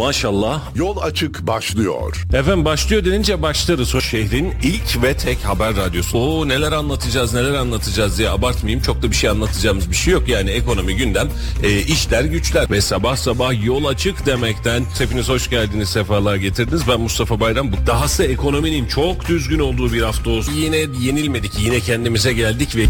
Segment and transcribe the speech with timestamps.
[0.00, 0.60] Maşallah.
[0.74, 2.26] Yol açık başlıyor.
[2.34, 3.94] Efendim başlıyor denince başlarız.
[3.94, 6.18] O şehrin ilk ve tek haber radyosu.
[6.18, 8.82] Oo neler anlatacağız neler anlatacağız diye abartmayayım.
[8.82, 10.28] Çok da bir şey anlatacağımız bir şey yok.
[10.28, 11.28] Yani ekonomi gündem,
[11.62, 12.70] e, işler güçler.
[12.70, 16.82] Ve sabah sabah yol açık demekten hepiniz hoş geldiniz sefalar getirdiniz.
[16.88, 17.72] Ben Mustafa Bayram.
[17.72, 20.52] Bu dahası ekonominin çok düzgün olduğu bir hafta olsun.
[20.52, 21.58] Yine yenilmedik.
[21.58, 22.82] Yine kendimize geldik ve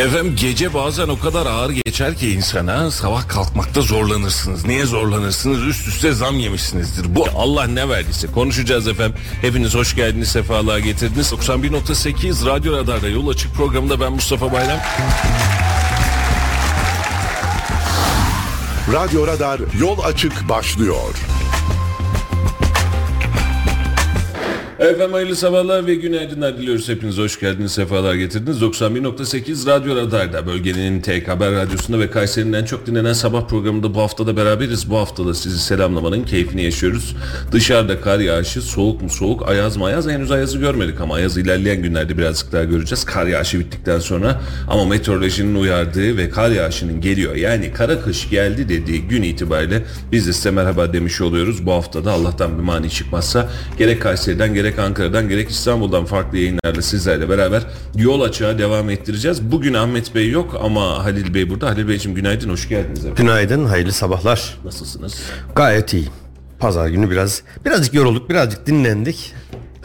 [0.00, 4.66] efendim gece bazen o kadar ağır geçer ki insana sabah kalkmakta zorlanırsınız.
[4.66, 5.62] Niye zorlanırsınız?
[5.62, 7.14] Üst üste zam yemişsinizdir.
[7.14, 9.14] Bu Allah ne verdiyse konuşacağız efendim.
[9.40, 11.32] Hepiniz hoş geldiniz, sefalar getirdiniz.
[11.32, 14.78] 91.8 Radyo Radar'da Yol Açık programında ben Mustafa Bayram.
[18.92, 21.14] Radyo Radar yol açık başlıyor.
[24.82, 26.88] Efendim hayırlı sabahlar ve günaydınlar diliyoruz.
[26.88, 28.62] Hepiniz hoş geldiniz, sefalar getirdiniz.
[28.62, 34.00] 91.8 Radyo Radar'da bölgenin tek haber radyosunda ve Kayseri'nin en çok dinlenen sabah programında bu
[34.00, 34.90] haftada beraberiz.
[34.90, 37.16] Bu haftada sizi selamlamanın keyfini yaşıyoruz.
[37.52, 41.82] Dışarıda kar yağışı, soğuk mu soğuk, ayaz mı ayaz henüz ayazı görmedik ama ayaz ilerleyen
[41.82, 43.04] günlerde birazcık daha göreceğiz.
[43.04, 48.68] Kar yağışı bittikten sonra ama meteorolojinin uyardığı ve kar yağışının geliyor yani kara kış geldi
[48.68, 51.66] dediği gün itibariyle biz de size merhaba demiş oluyoruz.
[51.66, 57.28] Bu haftada Allah'tan bir mani çıkmazsa gerek Kayseri'den gerek Ankara'dan gerek İstanbul'dan farklı yayınlarla sizlerle
[57.28, 57.62] beraber
[57.96, 59.42] yol açığa devam ettireceğiz.
[59.52, 61.66] Bugün Ahmet Bey yok ama Halil Bey burada.
[61.66, 62.98] Halil Beyciğim günaydın, hoş geldiniz.
[62.98, 63.14] Efendim.
[63.16, 64.58] Günaydın, hayırlı sabahlar.
[64.64, 65.22] Nasılsınız?
[65.56, 66.08] Gayet iyi.
[66.58, 69.34] Pazar günü biraz birazcık yorulduk, birazcık dinlendik.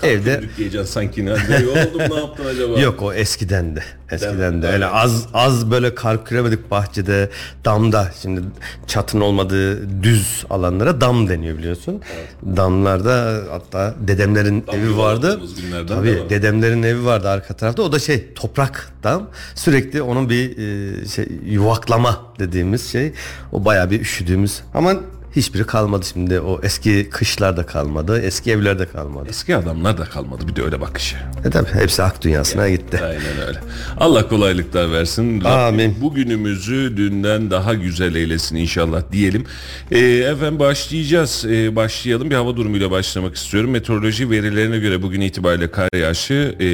[0.04, 2.80] Evde diyeceksin sanki ne yoruldum ne yaptın acaba?
[2.82, 3.84] Yok o eskiden de.
[4.12, 4.68] Eskiden de.
[4.68, 7.30] Öyle az az böyle kar küremedik bahçede,
[7.66, 8.12] damda.
[8.22, 8.42] Şimdi
[8.88, 12.02] çatın olmadığı düz alanlara dam deniyor biliyorsun.
[12.16, 12.58] Evet.
[12.58, 15.42] Damlarda hatta dedemlerin dam evi vardı.
[15.88, 17.82] Tabii dedemlerin evi vardı arka tarafta.
[17.82, 19.30] O da şey toprak dam.
[19.56, 20.56] Sürekli onun bir
[21.08, 23.14] şey yuvaklama dediğimiz şey.
[23.52, 24.62] O bayağı bir üşüdüğümüz.
[24.74, 24.94] Ama
[25.38, 26.40] hiçbiri kalmadı şimdi.
[26.40, 28.22] O eski kışlar da kalmadı.
[28.22, 29.28] Eski evler de kalmadı.
[29.30, 30.48] Eski adamlar da kalmadı.
[30.48, 31.16] Bir de öyle bakışı.
[31.46, 33.00] E tabi hepsi hak dünyasına yani, gitti.
[33.04, 33.60] Aynen öyle.
[33.98, 35.42] Allah kolaylıklar versin.
[35.42, 35.96] Amin.
[36.02, 39.46] Bugünümüzü dünden daha güzel eylesin inşallah diyelim.
[39.92, 41.46] E, efendim başlayacağız.
[41.46, 42.30] E, başlayalım.
[42.30, 43.72] Bir hava durumuyla başlamak istiyorum.
[43.72, 46.68] Meteoroloji verilerine göre bugün itibariyle kar yağışı e,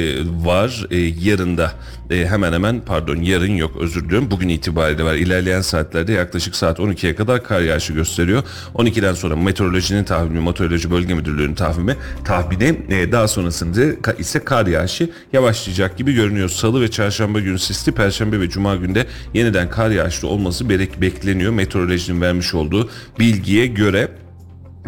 [0.46, 0.86] var.
[0.90, 1.72] E, yarında
[2.10, 4.30] e, hemen hemen pardon yarın yok özür diliyorum.
[4.30, 5.14] Bugün itibariyle var.
[5.14, 8.42] İlerleyen saatlerde yaklaşık saat 12'ye kadar kar yağışı gösteriyor.
[8.74, 11.94] 12'den sonra meteorolojinin tahmini, meteoroloji bölge müdürlüğünün tahmini,
[12.24, 16.48] tahmini e, daha sonrasında ise kar yağışı yavaşlayacak gibi görünüyor.
[16.48, 20.68] Salı ve çarşamba günü sisli, perşembe ve cuma günde yeniden kar yağışlı olması
[21.00, 21.52] bekleniyor.
[21.52, 24.08] Meteorolojinin vermiş olduğu bilgiye göre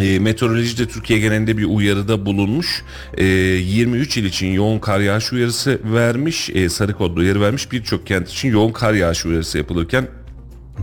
[0.00, 2.82] e, meteoroloji de Türkiye genelinde bir uyarıda bulunmuş.
[3.16, 6.50] E, 23 il için yoğun kar yağışı uyarısı vermiş.
[6.50, 7.72] E, sarı kodlu uyarı vermiş.
[7.72, 10.08] Birçok kent için yoğun kar yağışı uyarısı yapılırken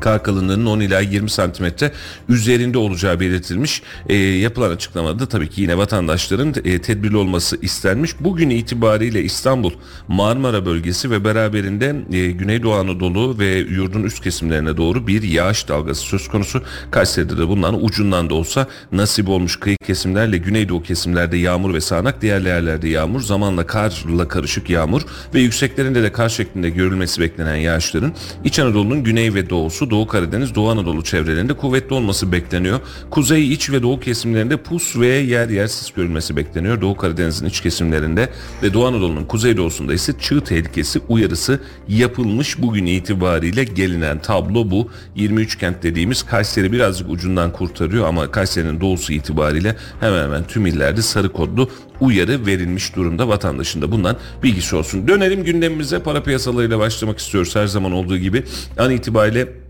[0.01, 1.91] kar kalınlığının 10 ila 20 santimetre
[2.29, 3.81] üzerinde olacağı belirtilmiş.
[4.09, 8.11] E, yapılan açıklamada tabii ki yine vatandaşların e, tedbirli olması istenmiş.
[8.19, 9.71] Bugün itibariyle İstanbul,
[10.07, 16.01] Marmara bölgesi ve beraberinde e, Güneydoğu Anadolu ve yurdun üst kesimlerine doğru bir yağış dalgası
[16.01, 16.61] söz konusu.
[16.91, 22.21] Kayseri'de de bundan ucundan da olsa nasip olmuş kıyı kesimlerle Güneydoğu kesimlerde yağmur ve sağanak
[22.21, 25.01] diğer yerlerde yağmur zamanla karla karışık yağmur
[25.33, 30.07] ve yükseklerinde de kar şeklinde görülmesi beklenen yağışların İç Anadolu'nun güney ve doğusu doğusu, Doğu
[30.07, 32.79] Karadeniz, Doğu Anadolu çevrelerinde kuvvetli olması bekleniyor.
[33.09, 36.81] Kuzey, iç ve doğu kesimlerinde pus ve yer yer sis görülmesi bekleniyor.
[36.81, 38.29] Doğu Karadeniz'in iç kesimlerinde
[38.63, 42.61] ve Doğu Anadolu'nun kuzeydoğusunda ise çığ tehlikesi uyarısı yapılmış.
[42.61, 44.89] Bugün itibariyle gelinen tablo bu.
[45.16, 51.01] 23 kent dediğimiz Kayseri birazcık ucundan kurtarıyor ama Kayseri'nin doğusu itibariyle hemen hemen tüm illerde
[51.01, 55.07] sarı kodlu uyarı verilmiş durumda vatandaşın da bundan bilgisi olsun.
[55.07, 58.43] Dönelim gündemimize para piyasalarıyla başlamak istiyoruz her zaman olduğu gibi.
[58.77, 59.63] An itibariyle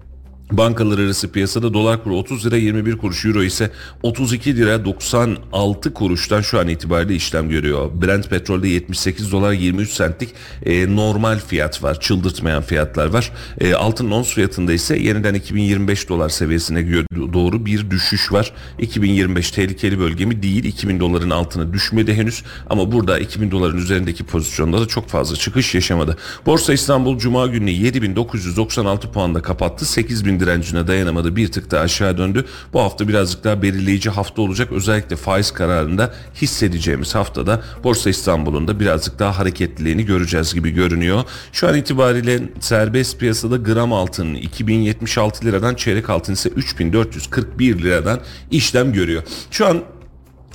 [0.52, 3.72] Bankalar arası piyasada dolar kuru 30 lira 21 kuruş, euro ise
[4.04, 7.92] 32 lira 96 kuruştan şu an itibariyle işlem görüyor.
[8.02, 10.30] Brent petrolde 78 dolar 23 centlik
[10.66, 13.32] e, normal fiyat var, çıldırtmayan fiyatlar var.
[13.60, 18.54] E, altın ons fiyatında ise yeniden 2025 dolar seviyesine doğru bir düşüş var.
[18.80, 24.24] 2025 tehlikeli bölge mi değil, 2000 doların altına düşmedi henüz ama burada 2000 doların üzerindeki
[24.24, 26.18] pozisyonda da çok fazla çıkış yaşamadı.
[26.46, 29.86] Borsa İstanbul Cuma günü 7996 puanda kapattı.
[29.86, 31.36] 8000 direncine dayanamadı.
[31.36, 32.46] Bir tık da aşağı döndü.
[32.74, 34.72] Bu hafta birazcık daha belirleyici hafta olacak.
[34.72, 41.24] Özellikle faiz kararında hissedeceğimiz haftada Borsa İstanbul'un da birazcık daha hareketliliğini göreceğiz gibi görünüyor.
[41.52, 48.20] Şu an itibariyle serbest piyasada gram altın 2076 liradan çeyrek altın ise 3441 liradan
[48.52, 49.24] işlem görüyor.
[49.52, 49.84] Şu an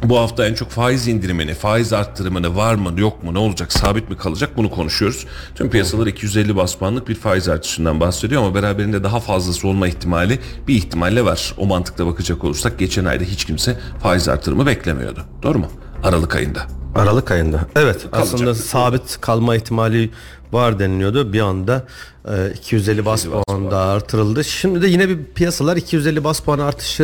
[0.03, 4.11] bu hafta en çok faiz indirimini, faiz arttırımını var mı yok mu ne olacak sabit
[4.11, 5.27] mi kalacak bunu konuşuyoruz.
[5.55, 10.39] Tüm piyasalar 250 bas puanlık bir faiz artışından bahsediyor ama beraberinde daha fazlası olma ihtimali
[10.69, 11.55] bir ihtimalle var.
[11.59, 15.21] O mantıkla bakacak olursak geçen ayda hiç kimse faiz artırımı beklemiyordu.
[15.43, 15.67] Doğru mu?
[16.05, 16.61] Aralık ayında.
[16.95, 17.61] Aralık ayında.
[17.77, 18.35] Evet Kalacak.
[18.35, 20.11] aslında sabit kalma ihtimali
[20.53, 21.33] var deniliyordu.
[21.33, 21.87] Bir anda
[22.29, 24.45] e, 250 bas puan da artırıldı.
[24.45, 27.03] Şimdi de yine bir piyasalar 250 bas puan artışı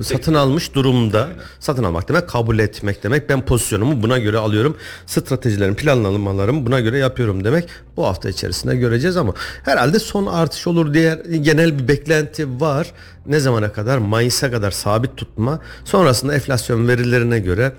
[0.00, 1.28] e, satın almış durumda.
[1.60, 3.28] Satın almak demek kabul etmek demek.
[3.28, 4.76] Ben pozisyonumu buna göre alıyorum.
[5.06, 7.68] Stratejilerim, planlamalarımı buna göre yapıyorum demek.
[7.96, 12.92] Bu hafta içerisinde göreceğiz ama herhalde son artış olur diye genel bir beklenti var.
[13.26, 13.98] Ne zamana kadar?
[13.98, 15.60] Mayıs'a kadar sabit tutma.
[15.84, 17.72] Sonrasında enflasyon verilerine göre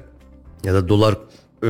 [0.63, 1.15] ya da dolar
[1.63, 1.69] e,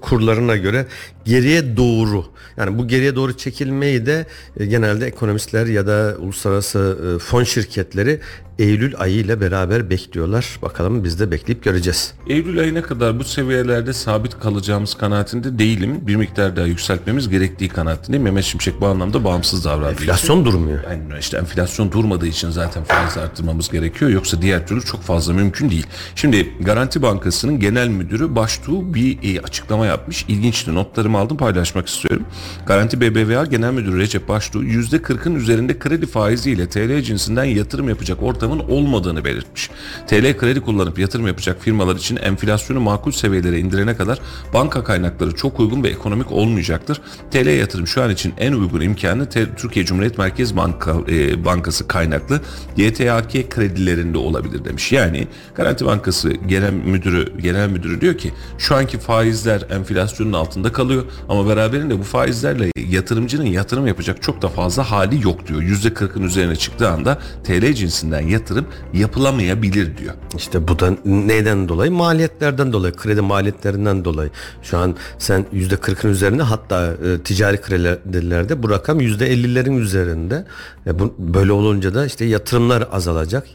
[0.00, 0.86] kurlarına göre
[1.24, 2.24] geriye doğru
[2.56, 4.26] yani bu geriye doğru çekilmeyi de
[4.56, 8.20] e, genelde ekonomistler ya da uluslararası e, fon şirketleri
[8.58, 10.58] Eylül ayı ile beraber bekliyorlar.
[10.62, 12.14] Bakalım biz de bekleyip göreceğiz.
[12.28, 16.00] Eylül ayına kadar bu seviyelerde sabit kalacağımız kanaatinde değilim.
[16.06, 18.24] Bir miktar daha yükseltmemiz gerektiği kanaatindeyim.
[18.24, 20.02] Mehmet Şimşek bu anlamda bağımsız davrandığı için.
[20.02, 20.78] Enflasyon durmuyor.
[20.84, 24.10] Yani işte enflasyon durmadığı için zaten faiz arttırmamız gerekiyor.
[24.10, 25.86] Yoksa diğer türlü çok fazla mümkün değil.
[26.14, 30.24] Şimdi Garanti Bankası'nın genel müdürü Baştuğ bir açıklama yapmış.
[30.28, 30.74] İlginçti.
[30.74, 32.26] Notlarımı aldım paylaşmak istiyorum.
[32.66, 38.58] Garanti BBVA Genel Müdürü Recep Baştuğ %40'ın üzerinde kredi faiziyle TL cinsinden yatırım yapacak ortamın
[38.58, 39.70] olmadığını belirtmiş.
[40.06, 44.18] TL kredi kullanıp yatırım yapacak firmalar için enflasyonu makul seviyelere indirene kadar
[44.54, 47.00] banka kaynakları çok uygun ve ekonomik olmayacaktır.
[47.30, 52.40] TL yatırım şu an için en uygun imkanı Türkiye Cumhuriyet Merkez Banka, e, Bankası kaynaklı
[52.76, 54.92] YTAK kredilerinde olabilir demiş.
[54.92, 61.04] Yani Garanti Bankası Genel Müdürü Genel Müdürü diyor ki şu anki faizler enflasyonun altında kalıyor
[61.28, 65.62] ama beraberinde bu faizlerle yatırımcının yatırım yapacak çok da fazla hali yok diyor.
[65.62, 70.14] %40'ın üzerine çıktığı anda TL cinsinden yatırım yapılamayabilir diyor.
[70.36, 71.92] İşte bu da neyden dolayı?
[71.92, 74.30] Maliyetlerden dolayı, kredi maliyetlerinden dolayı.
[74.62, 80.44] Şu an sen %40'ın üzerinde hatta e, ticari kredilerde bu rakam %50'lerin üzerinde.
[80.86, 83.46] E, bu, böyle olunca da işte yatırımlar azalacak.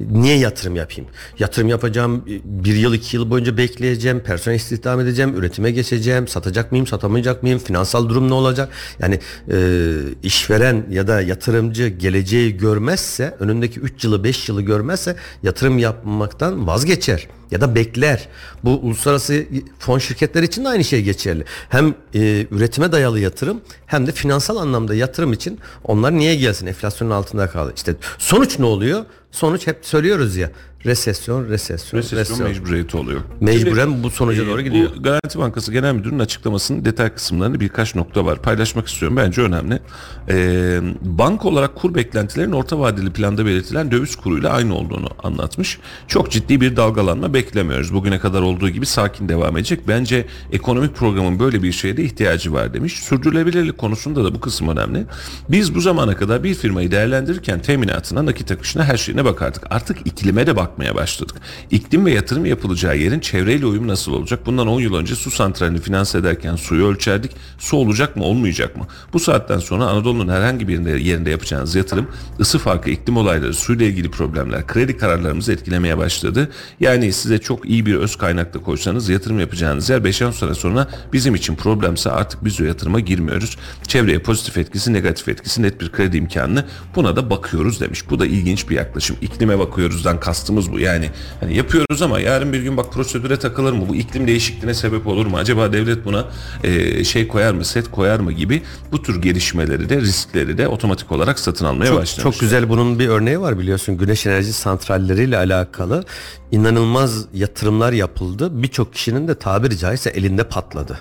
[0.00, 1.10] Niye yatırım yapayım?
[1.38, 6.86] Yatırım yapacağım bir yıl iki yıl boyunca bekleyeceğim, personel istihdam edeceğim, üretime geçeceğim, satacak mıyım,
[6.86, 8.68] satamayacak mıyım, finansal durum ne olacak?
[8.98, 9.20] Yani
[9.52, 9.90] e,
[10.22, 17.28] işveren ya da yatırımcı geleceği görmezse, önündeki 3 yılı 5 yılı görmezse yatırım yapmaktan vazgeçer
[17.54, 18.28] ya da bekler.
[18.64, 19.44] Bu uluslararası
[19.78, 21.44] fon şirketleri için de aynı şey geçerli.
[21.68, 26.66] Hem e, üretime dayalı yatırım hem de finansal anlamda yatırım için onlar niye gelsin?
[26.66, 27.72] Enflasyonun altında kaldı.
[27.76, 29.04] İşte sonuç ne oluyor?
[29.30, 30.50] Sonuç hep söylüyoruz ya.
[30.84, 32.48] Resesyon, resesyon, Resesyon resesyon.
[32.48, 33.20] mecburiyeti oluyor.
[33.40, 34.90] Mecburen Şimdi, bu sonuca e, doğru gidiyor.
[34.98, 38.42] Bu Garanti Bankası Genel Müdürü'nün açıklamasının detay kısımlarında birkaç nokta var.
[38.42, 39.16] Paylaşmak istiyorum.
[39.16, 39.80] Bence önemli.
[40.28, 45.78] E, banka olarak kur beklentilerin orta vadeli planda belirtilen döviz kuruyla aynı olduğunu anlatmış.
[46.08, 47.94] Çok ciddi bir dalgalanma beklemiyoruz.
[47.94, 49.80] Bugüne kadar olduğu gibi sakin devam edecek.
[49.88, 52.92] Bence ekonomik programın böyle bir şeye de ihtiyacı var demiş.
[52.92, 55.04] Sürdürülebilirlik konusunda da bu kısım önemli.
[55.48, 59.62] Biz bu zamana kadar bir firmayı değerlendirirken teminatına, nakit akışına her şeyine bakardık.
[59.70, 61.36] Artık iklime de bakmaya başladık.
[61.70, 64.46] İklim ve yatırım yapılacağı yerin çevreyle uyum nasıl olacak?
[64.46, 67.32] Bundan 10 yıl önce su santralini finanse ederken suyu ölçerdik.
[67.58, 68.86] Su olacak mı olmayacak mı?
[69.12, 72.06] Bu saatten sonra Anadolu'nun herhangi bir yerinde, yapacağınız yatırım
[72.40, 76.48] ısı farkı, iklim olayları, suyla ilgili problemler, kredi kararlarımızı etkilemeye başladı.
[76.80, 81.34] Yani size çok iyi bir öz kaynakla koysanız yatırım yapacağınız yer 5-10 sene sonra bizim
[81.34, 83.56] için problemse artık biz o yatırıma girmiyoruz.
[83.88, 86.64] Çevreye pozitif etkisi, negatif etkisi, net bir kredi imkanını
[86.96, 88.10] buna da bakıyoruz demiş.
[88.10, 89.16] Bu da ilginç bir yaklaşım.
[89.20, 90.78] İklime bakıyoruzdan kastımız bu.
[90.78, 93.88] Yani hani yapıyoruz ama yarın bir gün bak prosedüre takılır mı?
[93.88, 95.36] Bu iklim değişikliğine sebep olur mu?
[95.36, 96.24] Acaba devlet buna
[96.64, 101.12] e, şey koyar mı, set koyar mı gibi bu tür gelişmeleri de riskleri de otomatik
[101.12, 102.22] olarak satın almaya Çok, başlamış.
[102.22, 106.04] çok güzel bunun bir örneği var biliyorsun güneş enerji santralleriyle alakalı
[106.52, 108.62] inanılmaz yatırımlar yapıldı.
[108.62, 110.98] Birçok kişinin de tabiri caizse elinde patladı.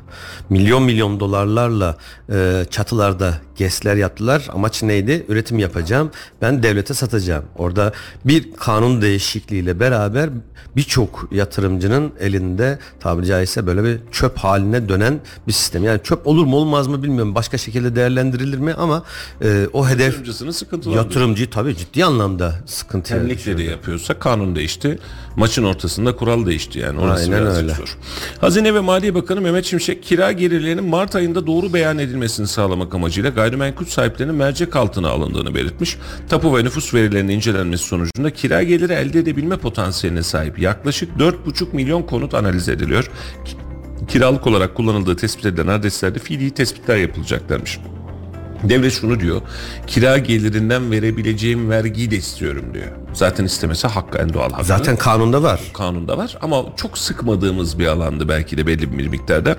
[0.50, 1.98] Milyon milyon dolarlarla
[2.34, 4.48] e, çatılarda GES'ler yaptılar.
[4.54, 5.26] Amaç neydi?
[5.30, 6.12] Üretim yapacağım.
[6.42, 7.44] Ben devlete satacağım.
[7.58, 7.92] Orada
[8.26, 9.02] bir kanun
[9.44, 10.30] değişikliğiyle beraber
[10.76, 15.84] birçok yatırımcının elinde tabiri caizse böyle bir çöp haline dönen bir sistem.
[15.84, 17.36] Yani çöp olur mu olmaz mı bilmiyorum.
[17.36, 19.04] Başka şekilde değerlendirilir mi ama
[19.42, 21.06] e, o hedef Yatırımcısını sıkıntılandırıyor.
[21.06, 25.00] Yatırımcı tabii ciddi anlamda sıkıntı Temlikle de yapıyorsa kanun değişti.
[25.36, 27.00] Maçın ortasında kural değişti yani.
[27.00, 27.74] Orası Aynen öyle.
[27.74, 27.98] zor.
[28.42, 33.30] Hazine ve Maliye Bakanı Mehmet Şimşek kira gelirlerinin Mart ayında doğru beyan edilmesini sağlamak amacıyla
[33.30, 35.98] gayrimenkul sahiplerinin mercek altına alındığını belirtmiş.
[36.30, 42.04] Tapu ve nüfus verilerinin incelenmesi sonucunda kira geliri elde edebilme potansiyeline sahip yaklaşık 4,5 milyon
[42.04, 43.04] konut analiz ediliyor.
[43.46, 43.56] Ki-
[44.08, 47.80] Kiralık olarak kullanıldığı tespit edilen adreslerde fiili tespitler yapılacaklarmış.
[48.64, 49.42] Devlet şunu diyor.
[49.88, 52.86] Kira gelirinden verebileceğim vergiyi de istiyorum diyor.
[53.14, 54.64] Zaten istemesi hakkı en doğal hakkı.
[54.66, 55.60] Zaten kanunda var.
[55.74, 59.58] kanunda var ama çok sıkmadığımız bir alandı belki de belli bir miktarda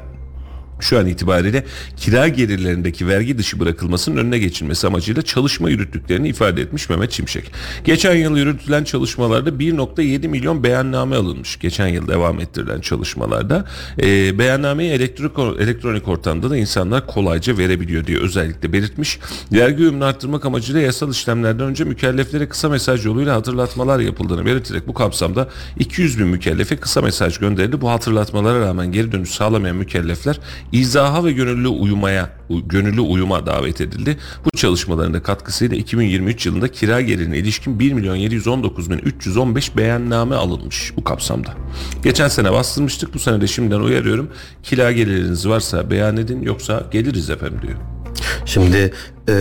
[0.80, 1.64] şu an itibariyle
[1.96, 7.50] kira gelirlerindeki vergi dışı bırakılmasının önüne geçilmesi amacıyla çalışma yürüttüklerini ifade etmiş Mehmet Şimşek.
[7.84, 11.58] Geçen yıl yürütülen çalışmalarda 1.7 milyon beyanname alınmış.
[11.58, 13.64] Geçen yıl devam ettirilen çalışmalarda
[14.02, 19.18] e, beyannameyi elektronik, elektronik ortamda da insanlar kolayca verebiliyor diye özellikle belirtmiş.
[19.52, 24.94] Vergi uyumunu arttırmak amacıyla yasal işlemlerden önce mükelleflere kısa mesaj yoluyla hatırlatmalar yapıldığını belirterek bu
[24.94, 27.80] kapsamda 200 bin mükellefe kısa mesaj gönderildi.
[27.80, 30.40] Bu hatırlatmalara rağmen geri dönüş sağlamayan mükellefler
[30.72, 34.16] izaha ve gönüllü uyumaya gönüllü uyuma davet edildi.
[34.44, 40.34] Bu çalışmaların da katkısıyla 2023 yılında kira gelirine ilişkin 1 milyon 719 bin 315 beyanname
[40.34, 41.54] alınmış bu kapsamda.
[42.02, 44.30] Geçen sene bastırmıştık bu sene de şimdiden uyarıyorum.
[44.62, 47.93] Kira geliriniz varsa beyan edin yoksa geliriz efendim diyor.
[48.44, 48.92] Şimdi
[49.28, 49.34] e,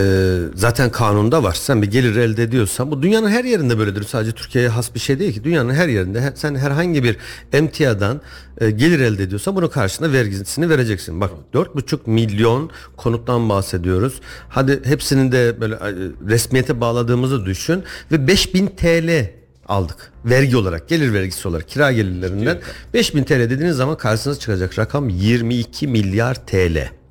[0.55, 1.53] zaten kanunda var.
[1.53, 4.03] Sen bir gelir elde ediyorsan bu dünyanın her yerinde böyledir.
[4.03, 5.43] Sadece Türkiye'ye has bir şey değil ki.
[5.43, 7.17] Dünyanın her yerinde sen herhangi bir
[7.53, 8.21] emtiadan
[8.62, 11.21] e, gelir elde ediyorsan bunun karşılığında vergisini vereceksin.
[11.21, 14.21] Bak 4,5 milyon konuttan bahsediyoruz.
[14.50, 15.93] Hadi hepsinin de böyle e,
[16.27, 19.29] resmiyete bağladığımızı düşün ve 5000 TL
[19.67, 20.12] aldık.
[20.25, 22.59] Vergi olarak, gelir vergisi olarak kira gelirlerinden
[22.93, 27.02] 5000 TL dediğiniz zaman karşınıza çıkacak rakam 22 milyar TL.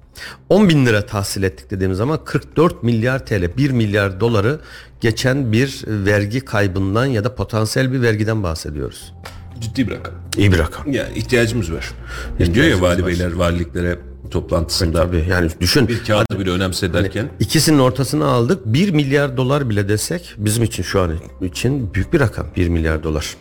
[0.48, 4.60] 10 bin lira tahsil ettik dediğimiz zaman 44 milyar TL 1 milyar doları
[5.00, 9.12] geçen bir vergi kaybından ya da potansiyel bir vergiden bahsediyoruz.
[9.60, 10.14] Ciddi bir rakam.
[10.36, 10.92] İyi bir rakam.
[10.92, 11.90] Yani ihtiyacımız var.
[12.38, 13.98] Yani diyor ya vali beyler valiliklere
[14.30, 15.88] toplantısında Tabii yani düşün.
[15.88, 18.66] bir kağıdı bile önemse derken İkisinin ortasını aldık.
[18.66, 23.02] 1 milyar dolar bile desek bizim için şu an için büyük bir rakam 1 milyar
[23.02, 23.36] dolar.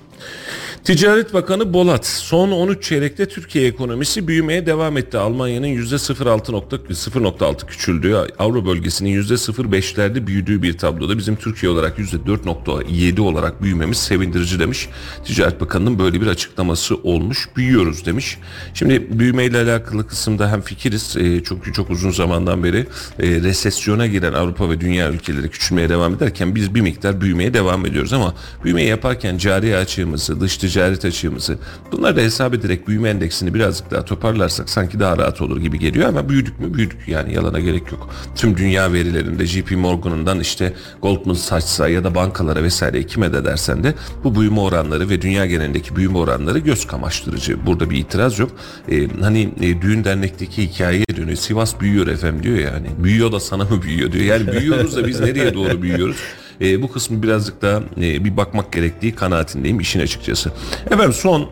[0.83, 5.17] Ticaret Bakanı Bolat son 13 çeyrekte Türkiye ekonomisi büyümeye devam etti.
[5.17, 13.97] Almanya'nın %0.6 küçüldüğü, Avro bölgesinin %0.5'lerde büyüdüğü bir tabloda bizim Türkiye olarak %4.7 olarak büyümemiz
[13.97, 14.89] sevindirici demiş.
[15.25, 17.49] Ticaret Bakanı'nın böyle bir açıklaması olmuş.
[17.55, 18.37] Büyüyoruz demiş.
[18.73, 22.87] Şimdi büyümeyle alakalı kısımda hem fikiriz e, çünkü çok uzun zamandan beri
[23.19, 27.85] e, resesyona giren Avrupa ve dünya ülkeleri küçülmeye devam ederken biz bir miktar büyümeye devam
[27.85, 31.57] ediyoruz ama büyümeyi yaparken cari açığımızı, dış ticaret açığımızı
[31.91, 36.09] bunları da hesap ederek büyüme endeksini birazcık daha toparlarsak sanki daha rahat olur gibi geliyor
[36.09, 38.09] ama büyüdük mü büyüdük yani yalana gerek yok.
[38.35, 43.83] Tüm dünya verilerinde JP Morgan'ından işte Goldman Sachs'a ya da bankalara vesaire kime de dersen
[43.83, 47.65] de bu büyüme oranları ve dünya genelindeki büyüme oranları göz kamaştırıcı.
[47.65, 48.51] Burada bir itiraz yok.
[48.91, 51.37] Ee, hani e, düğün dernekteki hikayeye dönüyor.
[51.37, 52.87] Sivas büyüyor efendim diyor yani.
[52.97, 54.25] Büyüyor da sana mı büyüyor diyor.
[54.25, 56.17] Yani büyüyoruz da biz nereye doğru büyüyoruz?
[56.61, 60.51] E, bu kısmı birazcık daha e, bir bakmak gerektiği kanaatindeyim işin açıkçası.
[60.85, 61.49] Efendim son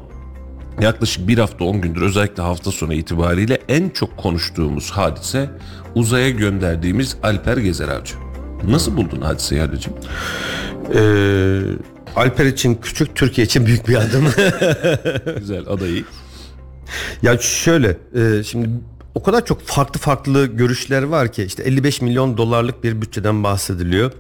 [0.81, 5.49] yaklaşık bir hafta 10 gündür özellikle hafta sonu itibariyle en çok konuştuğumuz hadise
[5.95, 8.15] uzaya gönderdiğimiz Alper Gezer Avcı.
[8.67, 9.93] Nasıl buldun hadiseyi Halicim?
[10.95, 11.61] Ee,
[12.15, 14.25] Alper için küçük, Türkiye için büyük bir adım.
[15.39, 16.03] Güzel adayı.
[17.21, 18.69] ya şöyle, e, şimdi
[19.15, 24.11] o kadar çok farklı farklı görüşler var ki işte 55 milyon dolarlık bir bütçeden bahsediliyor.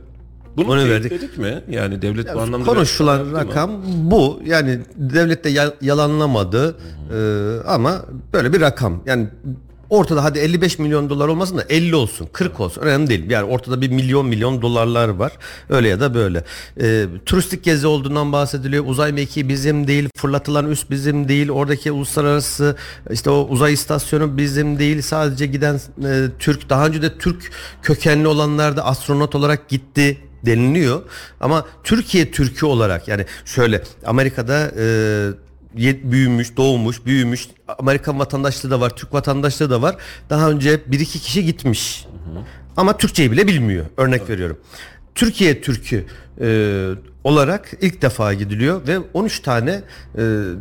[0.67, 1.37] Bunu Onu verdik.
[1.37, 1.63] mi?
[1.69, 3.71] Yani devlet bu anlamda Konuşulan rakam
[4.11, 4.39] bu.
[4.45, 6.75] Yani devlet de ya- yalanlamadı
[7.13, 9.01] Ee, ama böyle bir rakam.
[9.05, 9.27] Yani
[9.89, 13.29] ortada hadi 55 milyon dolar olmasın da 50 olsun 40 olsun önemli değil.
[13.29, 15.31] Yani ortada bir milyon milyon dolarlar var.
[15.69, 16.43] Öyle ya da böyle.
[16.81, 18.85] Ee, turistik gezi olduğundan bahsediliyor.
[18.87, 20.09] Uzay mekiği bizim değil.
[20.17, 21.49] Fırlatılan üs bizim değil.
[21.49, 22.75] Oradaki uluslararası
[23.11, 25.01] işte o uzay istasyonu bizim değil.
[25.01, 25.75] Sadece giden
[26.05, 27.51] e, Türk daha önce de Türk
[27.81, 31.01] kökenli olanlar da astronot olarak gitti deniliyor.
[31.39, 37.47] Ama Türkiye Türkü olarak yani şöyle Amerika'da e, büyümüş, doğmuş, büyümüş.
[37.79, 39.95] Amerikan vatandaşlığı da var, Türk vatandaşlığı da var.
[40.29, 42.05] Daha önce bir iki kişi gitmiş.
[42.77, 43.85] Ama Türkçeyi bile bilmiyor.
[43.97, 44.57] Örnek veriyorum.
[45.19, 46.05] Türkiye Türkü
[46.41, 46.89] e,
[47.23, 49.81] olarak ilk defa gidiliyor ve 13 tane e,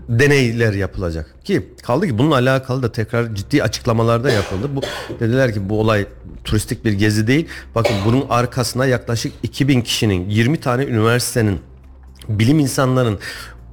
[0.08, 1.34] deneyler yapılacak.
[1.44, 4.70] Ki kaldı ki bununla alakalı da tekrar ciddi açıklamalarda yapıldı.
[4.74, 4.80] Bu
[5.20, 6.06] dediler ki bu olay
[6.44, 7.46] turistik bir gezi değil.
[7.74, 11.60] Bakın bunun arkasına yaklaşık 2000 kişinin 20 tane üniversitenin
[12.28, 13.18] bilim insanların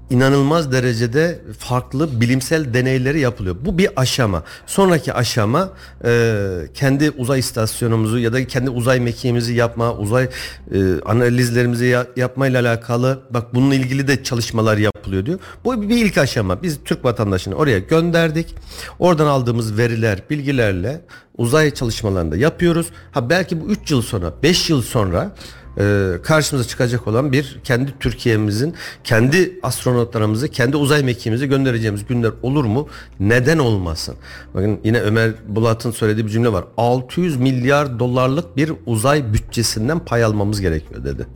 [0.10, 3.56] inanılmaz derecede farklı bilimsel deneyleri yapılıyor.
[3.62, 4.44] Bu bir aşama.
[4.66, 5.70] Sonraki aşama
[6.06, 6.42] e,
[6.74, 10.30] kendi uzay istasyonumuzu ya da kendi uzay mekiğimizi yapma, uzay e,
[11.06, 15.40] analizlerimizi ya, yapmayla alakalı bak bununla ilgili de çalışmalar yapılıyor diyor.
[15.66, 16.64] Bu bir ilk aşama.
[16.64, 18.56] Biz Türk vatandaşını oraya gönderdik.
[19.00, 21.02] Oradan aldığımız veriler, bilgilerle
[21.38, 22.88] uzay çalışmalarında yapıyoruz.
[23.12, 25.36] Ha belki bu 3 yıl sonra, 5 yıl sonra
[25.80, 32.66] e, karşımıza çıkacak olan bir kendi Türkiye'mizin kendi astronotlarımızı kendi uzay mekiğimizi göndereceğimiz günler olur
[32.66, 32.88] mu?
[33.20, 34.16] Neden olmasın?
[34.54, 36.66] Bakın yine Ömer Bulat'ın söylediği bir cümle var.
[36.78, 41.28] 600 milyar dolarlık bir uzay bütçesinden pay almamız gerekiyor dedi.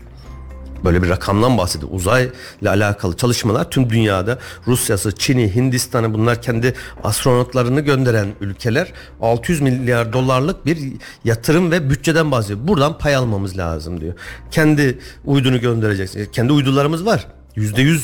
[0.84, 1.92] Böyle bir rakamdan bahsediyor.
[1.92, 2.32] Uzayla
[2.66, 10.66] alakalı çalışmalar tüm dünyada Rusya'sı, Çin'i, Hindistan'ı bunlar kendi astronotlarını gönderen ülkeler 600 milyar dolarlık
[10.66, 10.78] bir
[11.24, 12.68] yatırım ve bütçeden bahsediyor.
[12.68, 14.14] Buradan pay almamız lazım diyor.
[14.52, 16.26] Kendi uydunu göndereceksin.
[16.32, 17.28] Kendi uydularımız var.
[17.58, 18.00] %100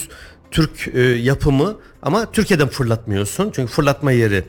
[0.52, 3.52] Türk e, yapımı ama Türkiye'den fırlatmıyorsun.
[3.56, 4.44] Çünkü fırlatma yeri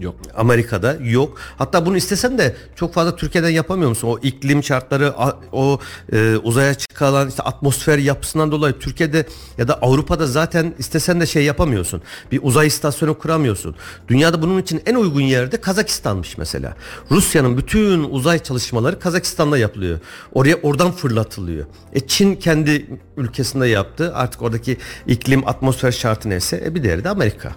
[0.00, 0.14] Yok.
[0.36, 1.38] Amerika'da yok.
[1.58, 4.08] Hatta bunu istesen de çok fazla Türkiye'den yapamıyor musun?
[4.08, 5.14] O iklim şartları,
[5.52, 5.78] o
[6.12, 9.26] e, uzaya çıkan işte atmosfer yapısından dolayı Türkiye'de
[9.58, 12.02] ya da Avrupa'da zaten istesen de şey yapamıyorsun.
[12.32, 13.76] Bir uzay istasyonu kuramıyorsun.
[14.08, 16.76] Dünyada bunun için en uygun yerde Kazakistan'mış mesela.
[17.10, 19.98] Rusya'nın bütün uzay çalışmaları Kazakistan'da yapılıyor.
[20.32, 21.66] Oraya oradan fırlatılıyor.
[21.92, 24.12] E Çin kendi ülkesinde yaptı.
[24.14, 24.76] Artık oradaki
[25.06, 27.52] iklim atmosfer şartı neyse e bir diğeri de Amerika.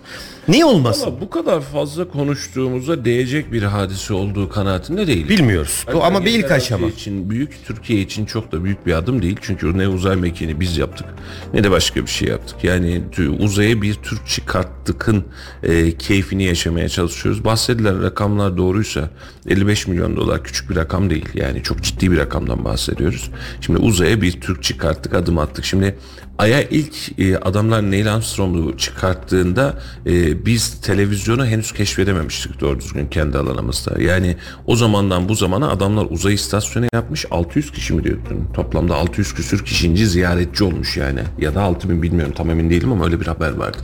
[0.47, 1.07] Niye olmasın?
[1.07, 5.29] Ama bu kadar fazla konuştuğumuzda değecek bir hadise olduğu kanaatinde değil.
[5.29, 5.85] Bilmiyoruz.
[5.93, 6.87] Bu ama bir ilk aşama.
[6.87, 9.37] için büyük Türkiye için çok da büyük bir adım değil.
[9.41, 11.07] Çünkü ne uzay mekiğini biz yaptık
[11.53, 12.63] ne de başka bir şey yaptık.
[12.63, 13.01] Yani
[13.39, 15.25] uzaya bir Türk çıkarttıkın
[15.63, 17.45] e, keyfini yaşamaya çalışıyoruz.
[17.45, 19.09] Bahsedilen rakamlar doğruysa
[19.47, 21.29] 55 milyon dolar küçük bir rakam değil.
[21.33, 23.31] Yani çok ciddi bir rakamdan bahsediyoruz.
[23.61, 25.65] Şimdi uzaya bir Türk çıkarttık adım attık.
[25.65, 25.95] Şimdi
[26.37, 31.71] Ay'a ilk e, adamlar Neil Armstrong'u çıkarttığında e, biz televizyonu henüz
[32.11, 34.01] keşfedememiştik doğru düzgün kendi alanımızda.
[34.01, 38.47] Yani o zamandan bu zamana adamlar uzay istasyonu yapmış 600 kişi mi diyordun?
[38.53, 41.19] Toplamda 600 küsür kişinci ziyaretçi olmuş yani.
[41.39, 43.77] Ya da 6000 bilmiyorum tam emin değilim ama öyle bir haber vardı.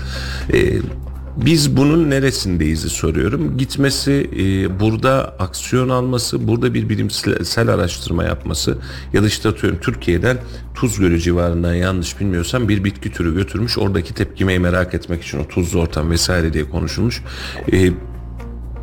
[0.53, 0.79] E,
[1.45, 3.57] biz bunun neresindeyiz soruyorum.
[3.57, 8.77] Gitmesi, e, burada aksiyon alması, burada bir bilimsel araştırma yapması
[9.13, 10.37] ya da işte atıyorum Türkiye'den
[10.75, 13.77] Tuz Gölü civarından yanlış bilmiyorsam bir bitki türü götürmüş.
[13.77, 17.21] Oradaki tepkimeyi merak etmek için o tuzlu ortam vesaire diye konuşulmuş.
[17.73, 17.91] E,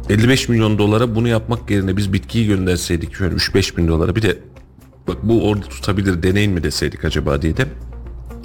[0.09, 4.39] 55 milyon dolara bunu yapmak yerine biz bitkiyi gönderseydik şöyle 3-5 bin dolara bir de
[5.09, 7.67] bak bu orada tutabilir deneyin mi deseydik acaba diye de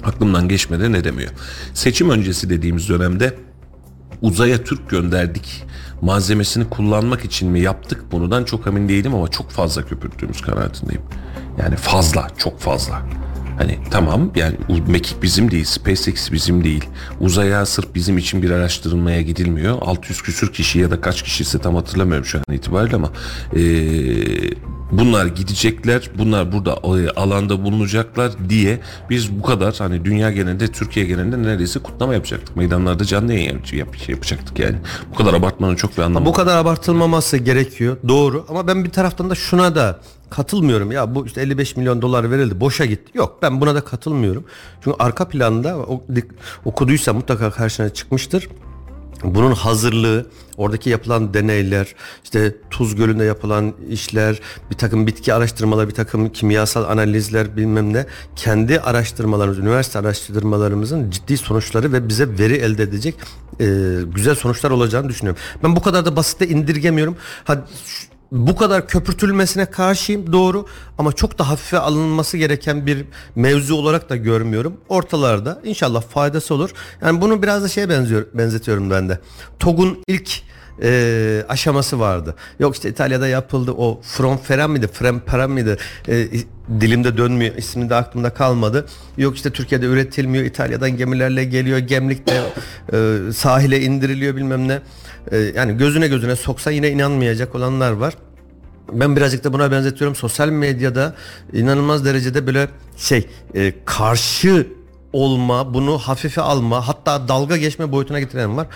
[0.04, 1.30] aklımdan geçmedi ne demiyor.
[1.74, 3.34] Seçim öncesi dediğimiz dönemde
[4.22, 5.64] uzaya Türk gönderdik
[6.02, 11.02] malzemesini kullanmak için mi yaptık bunudan çok emin değilim ama çok fazla köpürttüğümüz kanaatindeyim.
[11.58, 13.02] Yani fazla, çok fazla.
[13.60, 14.56] Hani tamam yani
[14.88, 16.84] mekik bizim değil, SpaceX bizim değil.
[17.20, 19.78] Uzaya sırf bizim için bir araştırılmaya gidilmiyor.
[19.82, 23.10] 600 küsür kişi ya da kaç kişi ise tam hatırlamıyorum şu an itibariyle ama
[23.56, 23.60] ee,
[24.92, 31.06] bunlar gidecekler, bunlar burada e, alanda bulunacaklar diye biz bu kadar hani dünya genelinde, Türkiye
[31.06, 32.56] genelinde neredeyse kutlama yapacaktık.
[32.56, 34.76] Meydanlarda canlı yayın yap, yapacaktık yani.
[35.12, 37.96] Bu kadar abartmanın çok bir anlamı Bu kadar abartılmaması gerekiyor.
[38.08, 40.92] Doğru ama ben bir taraftan da şuna da katılmıyorum.
[40.92, 43.12] Ya bu işte 55 milyon dolar verildi boşa gitti.
[43.14, 44.44] Yok ben buna da katılmıyorum.
[44.84, 45.76] Çünkü arka planda
[46.64, 48.48] okuduysa mutlaka karşına çıkmıştır
[49.24, 54.40] bunun hazırlığı, oradaki yapılan deneyler, işte Tuz Gölü'nde yapılan işler,
[54.70, 61.36] bir takım bitki araştırmaları, bir takım kimyasal analizler bilmem ne, kendi araştırmalarımız, üniversite araştırmalarımızın ciddi
[61.36, 63.14] sonuçları ve bize veri elde edecek
[63.60, 63.66] e,
[64.14, 65.42] güzel sonuçlar olacağını düşünüyorum.
[65.62, 67.16] Ben bu kadar da basite indirgemiyorum.
[67.44, 67.60] Hadi
[68.32, 70.66] bu kadar köpürtülmesine karşıyım doğru
[70.98, 74.76] ama çok da hafife alınması gereken bir mevzu olarak da görmüyorum.
[74.88, 76.70] Ortalarda inşallah faydası olur.
[77.02, 79.18] Yani bunu biraz da şeye benziyor, benzetiyorum ben de.
[79.58, 80.42] TOG'un ilk
[80.82, 82.34] e, aşaması vardı.
[82.58, 84.88] Yok işte İtalya'da yapıldı o Fronferan mıydı?
[84.92, 85.78] Fremperan mıydı?
[86.08, 86.26] E,
[86.80, 87.54] dilimde dönmüyor.
[87.54, 88.86] ismi de aklımda kalmadı.
[89.16, 90.44] Yok işte Türkiye'de üretilmiyor.
[90.44, 91.78] İtalya'dan gemilerle geliyor.
[91.78, 92.42] Gemlikte
[92.92, 94.80] e, sahile indiriliyor bilmem ne.
[95.30, 98.14] E, yani gözüne gözüne soksa yine inanmayacak olanlar var.
[98.92, 100.14] Ben birazcık da buna benzetiyorum.
[100.16, 101.14] Sosyal medyada
[101.52, 104.66] inanılmaz derecede böyle şey e, karşı
[105.12, 108.66] olma, bunu hafife alma, hatta dalga geçme boyutuna getiren var.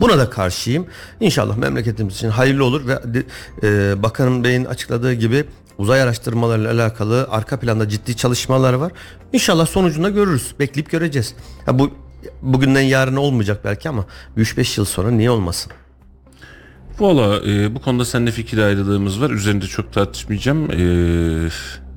[0.00, 0.86] Buna da karşıyım.
[1.20, 3.22] İnşallah memleketimiz için hayırlı olur ve
[3.62, 5.44] e, Bakanın Bey'in açıkladığı gibi
[5.78, 8.92] uzay araştırmalarıyla alakalı arka planda ciddi çalışmalar var.
[9.32, 10.54] İnşallah sonucunda görürüz.
[10.58, 11.34] Bekleyip göreceğiz.
[11.66, 11.90] Ya bu
[12.42, 15.72] bugünden yarın olmayacak belki ama 3-5 yıl sonra niye olmasın?
[16.98, 19.30] Valla e, bu konuda seninle fikir ayrılığımız var.
[19.30, 20.70] Üzerinde çok tartışmayacağım.
[20.70, 21.48] E,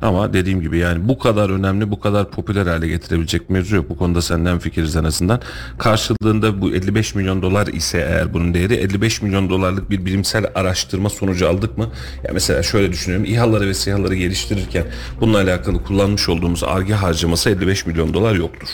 [0.02, 3.90] ama dediğim gibi yani bu kadar önemli, bu kadar popüler hale getirebilecek mevzu yok.
[3.90, 5.42] Bu konuda senden fikiriz en azından.
[5.78, 11.10] Karşılığında bu 55 milyon dolar ise eğer bunun değeri 55 milyon dolarlık bir bilimsel araştırma
[11.10, 11.90] sonucu aldık mı?
[12.24, 13.26] Ya mesela şöyle düşünüyorum.
[13.26, 14.86] İHA'ları ve SİHA'ları geliştirirken
[15.22, 18.68] bununla alakalı kullanmış olduğumuz arge harcaması 55 milyon dolar yoktur.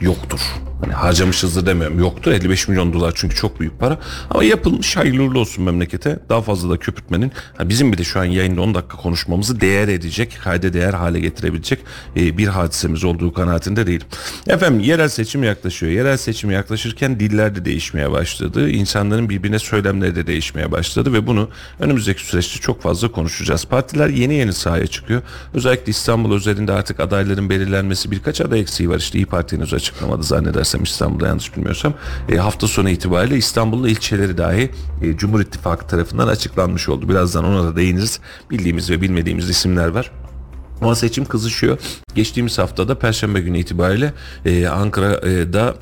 [0.00, 0.40] Yoktur.
[0.80, 1.98] Hani harcamışızdır demiyorum.
[1.98, 2.32] Yoktur.
[2.32, 3.98] 55 milyon dolar çünkü çok büyük para.
[4.30, 6.18] Ama yapılmış hayırlı uğurlu olsun memlekete.
[6.28, 7.32] Daha fazla da köpürtmenin
[7.64, 11.78] bizim bile şu an yayında 10 dakika konuşmamızı değer edecek kayda değer hale getirebilecek
[12.16, 14.06] e, bir hadisemiz olduğu kanaatinde değilim.
[14.46, 15.92] Efendim yerel seçim yaklaşıyor.
[15.92, 18.70] Yerel seçim yaklaşırken diller de değişmeye başladı.
[18.70, 21.48] İnsanların birbirine söylemleri de değişmeye başladı ve bunu
[21.80, 23.64] önümüzdeki süreçte çok fazla konuşacağız.
[23.64, 25.22] Partiler yeni yeni sahaya çıkıyor.
[25.54, 28.98] Özellikle İstanbul özelinde artık adayların belirlenmesi birkaç aday eksiği var.
[28.98, 31.94] İşte İyi Parti henüz açıklamadı zannedersem İstanbul'da yanlış bilmiyorsam
[32.28, 34.70] e, hafta sonu itibariyle İstanbul'un ilçeleri dahi
[35.02, 37.08] e, Cumhur İttifakı tarafından açıklanmış oldu.
[37.08, 38.20] Birazdan ona da değiniriz.
[38.50, 40.10] Bildiğimiz ve bilmediğimiz isimler var.
[40.80, 41.78] Ama seçim kızışıyor.
[42.14, 44.12] Geçtiğimiz haftada Perşembe günü itibariyle
[44.44, 45.74] e, Ankara'da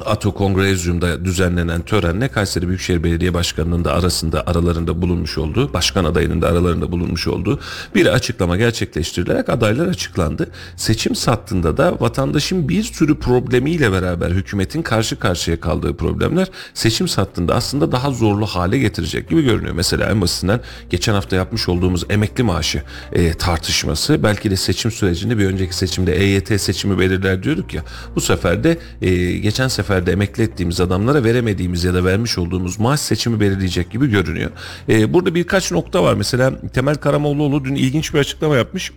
[0.00, 6.42] Ato Kongrezyum'da düzenlenen törenle Kayseri Büyükşehir Belediye Başkanı'nın da arasında aralarında bulunmuş olduğu, başkan adayının
[6.42, 7.60] da aralarında bulunmuş olduğu
[7.94, 10.50] bir açıklama gerçekleştirilerek adaylar açıklandı.
[10.76, 17.54] Seçim sattığında da vatandaşın bir sürü problemiyle beraber hükümetin karşı karşıya kaldığı problemler seçim sattığında
[17.54, 19.74] aslında daha zorlu hale getirecek gibi görünüyor.
[19.74, 25.38] Mesela en basitinden geçen hafta yapmış olduğumuz emekli maaşı e, tartışması belki de seçim sürecinde
[25.38, 27.82] bir önceki seçimde EYT seçimi belirler diyorduk ya
[28.16, 32.80] bu sefer de e, geçen sefer seferde emekli ettiğimiz adamlara veremediğimiz ya da vermiş olduğumuz
[32.80, 34.50] maaş seçimi belirleyecek gibi görünüyor.
[34.88, 36.14] Ee, burada birkaç nokta var.
[36.14, 38.92] Mesela Temel Karamollaoğlu dün ilginç bir açıklama yapmış.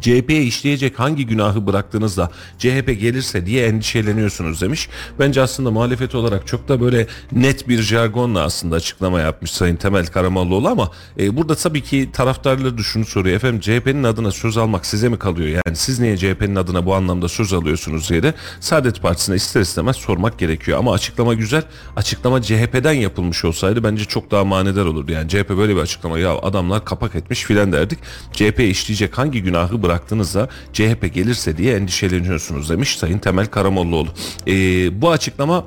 [0.00, 4.88] CHP'ye işleyecek hangi günahı bıraktığınızda CHP gelirse diye endişeleniyorsunuz demiş.
[5.18, 10.06] Bence aslında muhalefet olarak çok da böyle net bir jargonla aslında açıklama yapmış Sayın Temel
[10.06, 13.36] Karamollaoğlu ama e, burada tabii ki taraftarları da şunu soruyor.
[13.36, 15.48] Efendim CHP'nin adına söz almak size mi kalıyor?
[15.66, 19.96] Yani siz niye CHP'nin adına bu anlamda söz alıyorsunuz diye de Saadet Partisi'ne ister istemez
[19.96, 20.78] sormak gerekiyor.
[20.78, 21.62] Ama açıklama güzel.
[21.96, 25.12] Açıklama CHP'den yapılmış olsaydı bence çok daha manidar olurdu.
[25.12, 27.98] Yani CHP böyle bir açıklama ya adamlar kapak etmiş filan derdik.
[28.32, 34.08] CHP'ye işleyecek hangi günahı bıraktığınızda CHP gelirse diye endişeleniyorsunuz demiş Sayın Temel Karamollaoğlu.
[34.46, 35.64] Ee, bu açıklama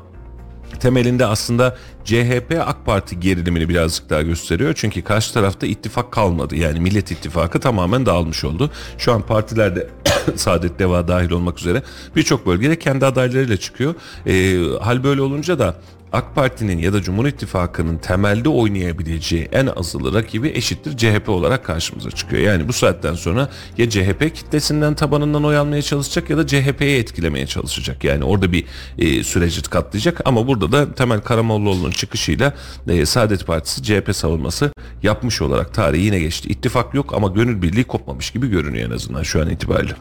[0.80, 4.74] temelinde aslında CHP AK Parti gerilimini birazcık daha gösteriyor.
[4.76, 6.56] Çünkü karşı tarafta ittifak kalmadı.
[6.56, 8.72] Yani Millet İttifakı tamamen dağılmış oldu.
[8.98, 9.88] Şu an partilerde
[10.36, 11.84] Saadet Deva dahil olmak üzere
[12.16, 13.96] birçok bölgede kendi adaylarıyla çıkıyor.
[14.28, 15.76] E, hal böyle olunca da
[16.14, 22.12] AK Parti'nin ya da Cumhur İttifakı'nın temelde oynayabileceği en azılı rakibi eşittir CHP olarak karşımıza
[22.12, 22.42] çıkıyor.
[22.42, 27.48] Yani bu saatten sonra ya CHP kitlesinden tabanından oy almaya çalışacak ya da CHP'yi etkilemeye
[27.48, 28.04] çalışacak.
[28.04, 28.66] Yani orada bir
[28.98, 32.54] e, süreci katlayacak ama burada da Temel Karamollaoğlu'nun çıkışıyla
[32.88, 34.72] e, Saadet Partisi CHP savunması
[35.04, 36.50] yapmış olarak tarihi yine geçti.
[36.50, 39.94] İttifak yok ama gönül birliği kopmamış gibi görünüyor en azından şu an itibariyle.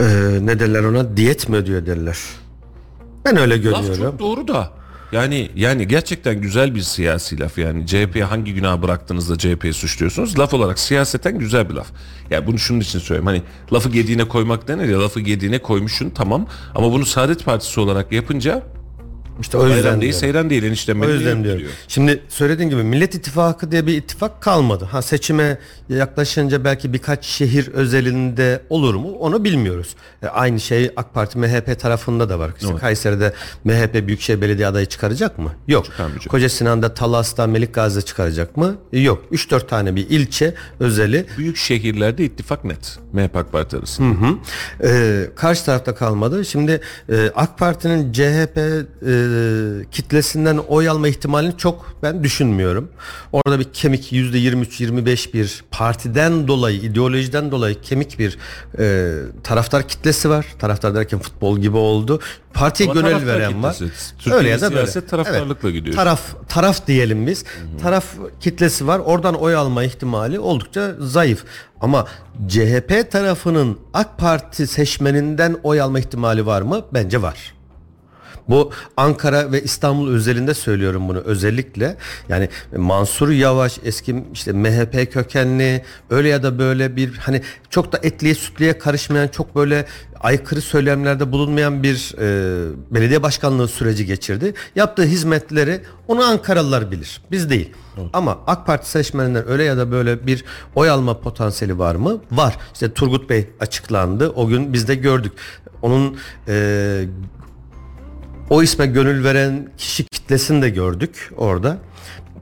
[0.00, 0.06] Ee,
[0.42, 1.16] ne derler ona?
[1.16, 2.18] Diyet mi ödüyor derler.
[3.24, 3.88] Ben öyle görüyorum.
[3.88, 4.79] Laf çok doğru da.
[5.12, 10.38] Yani yani gerçekten güzel bir siyasi laf yani CHP'ye hangi günah bıraktığınızda CHP'yi suçluyorsunuz.
[10.38, 11.88] Laf olarak siyaseten güzel bir laf.
[12.30, 13.26] Yani bunu şunun için söylüyorum.
[13.26, 13.42] Hani
[13.72, 18.62] lafı gediğine koymak denir ya lafı gediğine koymuşsun tamam ama bunu Saadet Partisi olarak yapınca
[19.40, 21.02] işte o yüzden Bayram değil, seyran değil eniştem.
[21.02, 21.60] O yüzden diyorum.
[21.60, 21.70] Diyor.
[21.88, 24.84] Şimdi söylediğin gibi Millet İttifakı diye bir ittifak kalmadı.
[24.84, 29.12] Ha seçime yaklaşınca belki birkaç şehir özelinde olur mu?
[29.12, 29.96] Onu bilmiyoruz.
[30.22, 32.50] E, aynı şey AK Parti MHP tarafında da var.
[32.56, 32.80] İşte evet.
[32.80, 33.32] Kayseri'de
[33.64, 35.52] MHP Büyükşehir Belediye adayı çıkaracak mı?
[35.68, 35.86] Yok.
[36.28, 38.76] Koca Sinan'da, Talas'ta, Melik Gazi'de çıkaracak mı?
[38.92, 39.24] Yok.
[39.32, 41.26] 3-4 tane bir ilçe özeli.
[41.38, 42.98] Büyük şehirlerde ittifak net.
[43.12, 44.08] MHP AK Parti arasında.
[44.08, 44.38] Hı hı.
[44.84, 46.44] Ee, karşı tarafta kalmadı.
[46.44, 49.29] Şimdi e, AK Parti'nin CHP e,
[49.90, 52.90] kitlesinden oy alma ihtimalini çok ben düşünmüyorum.
[53.32, 58.38] Orada bir kemik yüzde 23-25 bir partiden dolayı, ideolojiden dolayı kemik bir
[58.78, 60.46] e, taraftar kitlesi var.
[60.58, 62.20] Taraftar derken futbol gibi oldu.
[62.54, 63.76] Partiye Ama gönül veren var.
[64.18, 65.06] Türkiye Öyle ya da böyle.
[65.06, 65.78] taraftarlıkla evet.
[65.78, 65.96] gidiyor.
[65.96, 67.44] Taraf taraf diyelim biz.
[67.44, 67.82] Hı-hı.
[67.82, 68.04] Taraf
[68.40, 68.98] kitlesi var.
[68.98, 71.44] Oradan oy alma ihtimali oldukça zayıf.
[71.80, 72.06] Ama
[72.48, 76.84] CHP tarafının AK Parti seçmeninden oy alma ihtimali var mı?
[76.92, 77.59] Bence var.
[78.50, 81.96] Bu Ankara ve İstanbul özelinde söylüyorum bunu özellikle.
[82.28, 87.98] Yani Mansur Yavaş eski işte MHP kökenli öyle ya da böyle bir hani çok da
[88.02, 89.86] etliye sütlüye karışmayan çok böyle
[90.20, 94.54] aykırı söylemlerde bulunmayan bir e, belediye başkanlığı süreci geçirdi.
[94.76, 97.22] Yaptığı hizmetleri onu Ankaralılar bilir.
[97.30, 97.72] Biz değil.
[97.98, 98.08] Evet.
[98.12, 102.20] Ama AK Parti seçmeninden öyle ya da böyle bir oy alma potansiyeli var mı?
[102.30, 102.58] Var.
[102.72, 104.30] İşte Turgut Bey açıklandı.
[104.30, 105.32] O gün biz de gördük.
[105.82, 106.16] Onun
[106.48, 107.04] e,
[108.50, 111.78] o isme gönül veren kişi kitlesini de gördük orada.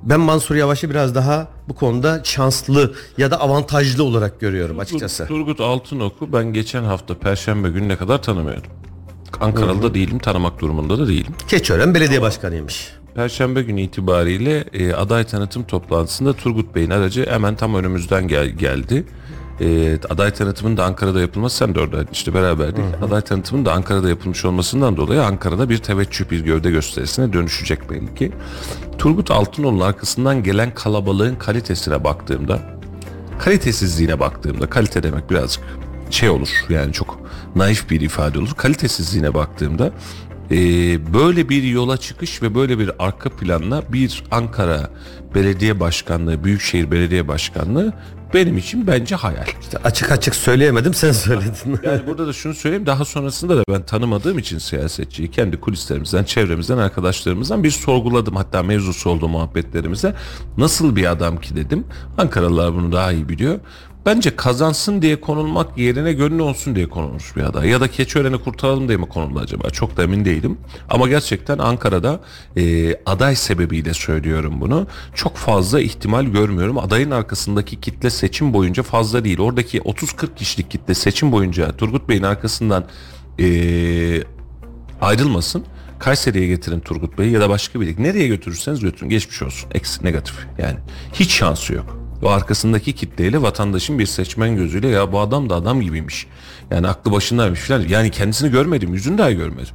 [0.02, 5.26] Ben Mansur Yavaş'ı biraz daha bu konuda şanslı ya da avantajlı olarak görüyorum Turgut, açıkçası.
[5.26, 8.70] Turgut Altınok'u ben geçen hafta Perşembe gününe kadar tanımıyordum.
[9.40, 11.32] Ankaralı da değilim, tanımak durumunda da değilim.
[11.48, 12.92] Keçiören Belediye Başkanıymış.
[13.14, 19.04] Perşembe günü itibariyle e, aday tanıtım toplantısında Turgut Bey'in aracı hemen tam önümüzden gel geldi.
[19.60, 22.84] E, aday tanıtımının da Ankara'da yapılması sen de orada işte beraberdik.
[23.02, 28.14] Aday tanıtımının da Ankara'da yapılmış olmasından dolayı Ankara'da bir teveccüh bir gövde gösterisine dönüşecek belli
[28.14, 28.32] ki.
[28.98, 32.60] Turgut Altınoğlu'nun arkasından gelen kalabalığın kalitesine baktığımda
[33.38, 35.64] kalitesizliğine baktığımda kalite demek birazcık
[36.10, 37.20] şey olur yani çok
[37.56, 38.54] naif bir ifade olur.
[38.56, 39.92] Kalitesizliğine baktığımda
[40.50, 40.56] e,
[41.14, 44.90] böyle bir yola çıkış ve böyle bir arka planla bir Ankara
[45.34, 47.92] Belediye Başkanlığı, Büyükşehir Belediye Başkanlığı
[48.34, 49.46] benim için bence hayal.
[49.60, 51.78] İşte açık açık söyleyemedim sen söyledin.
[51.88, 56.78] Yani burada da şunu söyleyeyim daha sonrasında da ben tanımadığım için siyasetçiyi kendi kulislerimizden, çevremizden,
[56.78, 58.36] arkadaşlarımızdan bir sorguladım.
[58.36, 60.14] Hatta mevzusu olduğu muhabbetlerimize
[60.58, 61.84] nasıl bir adam ki dedim.
[62.18, 63.58] Ankaralılar bunu daha iyi biliyor.
[64.06, 67.68] Bence kazansın diye konulmak yerine gönlü olsun diye konulmuş bir aday.
[67.68, 69.70] Ya da Keçiören'i kurtaralım diye mi konuldu acaba?
[69.70, 70.58] Çok da emin değilim.
[70.90, 72.20] Ama gerçekten Ankara'da
[72.56, 74.86] e, aday sebebiyle söylüyorum bunu.
[75.14, 76.78] Çok fazla ihtimal görmüyorum.
[76.78, 79.38] Adayın arkasındaki kitle seçim boyunca fazla değil.
[79.38, 82.84] Oradaki 30-40 kişilik kitle seçim boyunca Turgut Bey'in arkasından
[83.40, 83.46] e,
[85.00, 85.64] ayrılmasın.
[85.98, 89.10] Kayseri'ye getirin Turgut Bey'i ya da başka bir Nereye götürürseniz götürün.
[89.10, 89.70] Geçmiş olsun.
[89.74, 90.34] Eksi negatif.
[90.58, 90.76] Yani
[91.12, 91.97] hiç şansı yok.
[92.22, 96.26] O arkasındaki kitleyle vatandaşın bir seçmen gözüyle ya bu adam da adam gibiymiş.
[96.70, 97.80] Yani aklı başındaymış falan.
[97.80, 98.94] Yani kendisini görmedim.
[98.94, 99.74] Yüzünü daha görmedim.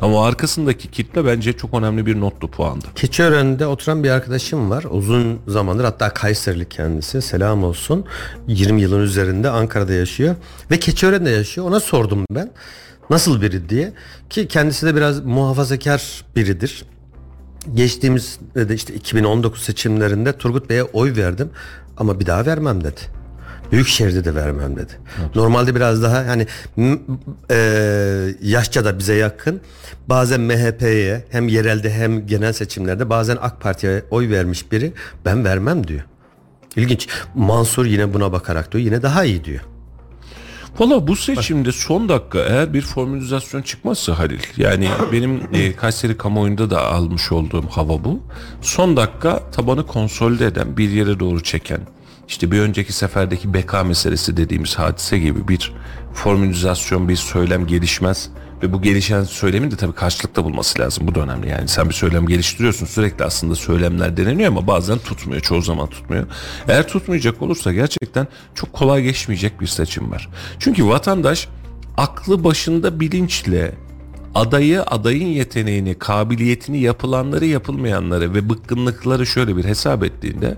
[0.00, 2.86] Ama arkasındaki kitle bence çok önemli bir notlu puandı.
[2.94, 4.84] Keçiören'de oturan bir arkadaşım var.
[4.90, 7.22] Uzun zamandır hatta Kayserili kendisi.
[7.22, 8.04] Selam olsun.
[8.48, 10.34] 20 yılın üzerinde Ankara'da yaşıyor.
[10.70, 11.66] Ve Keçiören'de yaşıyor.
[11.66, 12.50] Ona sordum ben.
[13.10, 13.92] Nasıl biri diye.
[14.30, 16.84] Ki kendisi de biraz muhafazakar biridir.
[17.74, 21.50] Geçtiğimiz de işte 2019 seçimlerinde Turgut Bey'e oy verdim
[21.96, 23.00] ama bir daha vermem dedi.
[23.72, 24.92] Büyükşehir'de de vermem dedi.
[25.20, 25.36] Evet.
[25.36, 26.46] Normalde biraz daha hani
[27.50, 27.56] e,
[28.42, 29.60] yaşça da bize yakın.
[30.08, 34.92] Bazen MHP'ye hem yerelde hem genel seçimlerde bazen AK Parti'ye oy vermiş biri
[35.24, 36.02] ben vermem diyor.
[36.76, 37.08] İlginç.
[37.34, 39.60] Mansur yine buna bakarak diyor yine daha iyi diyor.
[40.78, 46.70] Valla bu seçimde son dakika eğer bir formülizasyon çıkmazsa Halil yani benim e, Kayseri kamuoyunda
[46.70, 48.20] da almış olduğum hava bu.
[48.60, 51.80] Son dakika tabanı konsolide eden bir yere doğru çeken
[52.28, 55.72] işte bir önceki seferdeki beka meselesi dediğimiz hadise gibi bir
[56.14, 58.30] formülizasyon bir söylem gelişmez
[58.62, 61.06] ve bu gelişen söylemin de tabii karşılıkta bulması lazım.
[61.06, 61.68] Bu da önemli yani.
[61.68, 65.40] Sen bir söylem geliştiriyorsun sürekli aslında söylemler deneniyor ama bazen tutmuyor.
[65.40, 66.26] Çoğu zaman tutmuyor.
[66.68, 70.28] Eğer tutmayacak olursa gerçekten çok kolay geçmeyecek bir seçim var.
[70.58, 71.48] Çünkü vatandaş
[71.96, 73.74] aklı başında bilinçle
[74.34, 80.56] adayı, adayın yeteneğini, kabiliyetini, yapılanları, yapılmayanları ve bıkkınlıkları şöyle bir hesap ettiğinde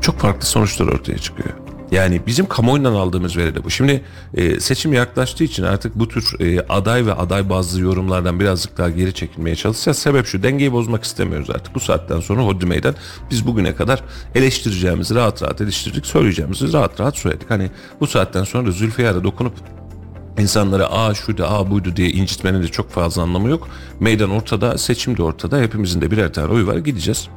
[0.00, 1.65] çok farklı sonuçlar ortaya çıkıyor.
[1.90, 3.70] Yani bizim kamuoyundan aldığımız veri de bu.
[3.70, 4.02] Şimdi
[4.34, 8.90] e, seçim yaklaştığı için artık bu tür e, aday ve aday bazı yorumlardan birazcık daha
[8.90, 9.98] geri çekilmeye çalışacağız.
[9.98, 11.74] Sebep şu dengeyi bozmak istemiyoruz artık.
[11.74, 12.94] Bu saatten sonra hodri meydan
[13.30, 14.02] biz bugüne kadar
[14.34, 16.06] eleştireceğimizi rahat rahat eleştirdik.
[16.06, 17.50] Söyleyeceğimizi rahat rahat söyledik.
[17.50, 17.70] Hani
[18.00, 19.54] bu saatten sonra Zülfiyar'a dokunup
[20.38, 23.68] insanlara aa şuydu aa buydu diye incitmenin de çok fazla anlamı yok.
[24.00, 25.58] Meydan ortada, seçim de ortada.
[25.58, 26.76] Hepimizin de birer tane oy var.
[26.76, 27.28] Gideceğiz.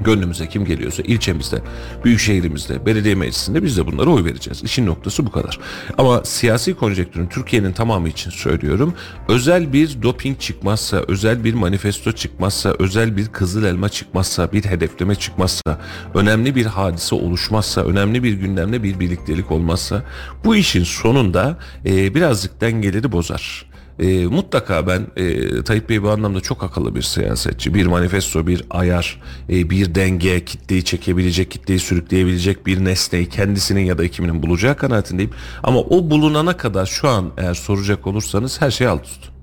[0.00, 1.62] Gönlümüze kim geliyorsa ilçemizde,
[2.04, 4.62] büyük şehrimizde, belediye meclisinde biz de bunlara oy vereceğiz.
[4.62, 5.58] İşin noktası bu kadar.
[5.98, 8.94] Ama siyasi konjektürün Türkiye'nin tamamı için söylüyorum.
[9.28, 15.14] Özel bir doping çıkmazsa, özel bir manifesto çıkmazsa, özel bir kızıl elma çıkmazsa, bir hedefleme
[15.14, 15.80] çıkmazsa,
[16.14, 20.02] önemli bir hadise oluşmazsa, önemli bir gündemde bir birliktelik olmazsa
[20.44, 23.75] bu işin sonunda e, birazcık dengeleri bozar.
[23.98, 27.74] E, mutlaka ben e, Tayyip Bey bu anlamda çok akıllı bir siyasetçi.
[27.74, 33.98] Bir manifesto, bir ayar, e, bir denge, kitleyi çekebilecek, kitleyi sürükleyebilecek bir nesneyi kendisinin ya
[33.98, 35.30] da ekibinin bulacağı kanaatindeyim.
[35.62, 39.35] Ama o bulunana kadar şu an eğer soracak olursanız her şey alt üst.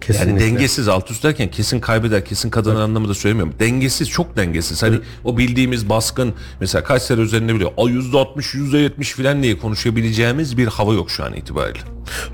[0.00, 0.30] Kesinlikle.
[0.30, 2.84] Yani dengesiz alt üst derken kesin kaybeder kesin kazanır evet.
[2.84, 3.54] anlamında söylemiyorum.
[3.60, 4.82] Dengesiz çok dengesiz.
[4.82, 5.04] Hani evet.
[5.24, 7.70] o bildiğimiz baskın mesela kaç sene üzerinde biliyor.
[8.14, 11.80] Altmış yüzde yetmiş filan diye konuşabileceğimiz bir hava yok şu an itibariyle.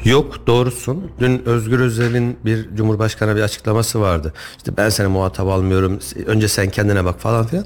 [0.04, 1.10] Yok doğrusun.
[1.20, 4.32] Dün Özgür Özel'in bir Cumhurbaşkanı bir açıklaması vardı.
[4.56, 5.98] İşte ben seni muhatap almıyorum.
[6.26, 7.64] Önce sen kendine bak falan filan.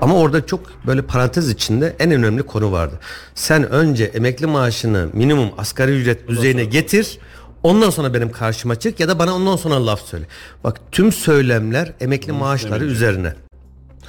[0.00, 3.00] Ama orada çok böyle parantez içinde en önemli konu vardı.
[3.34, 7.18] Sen önce emekli maaşını minimum asgari ücret düzeyine getir.
[7.62, 10.24] Ondan sonra benim karşıma çık ya da bana ondan sonra laf söyle.
[10.64, 13.34] Bak tüm söylemler emekli maaşları üzerine.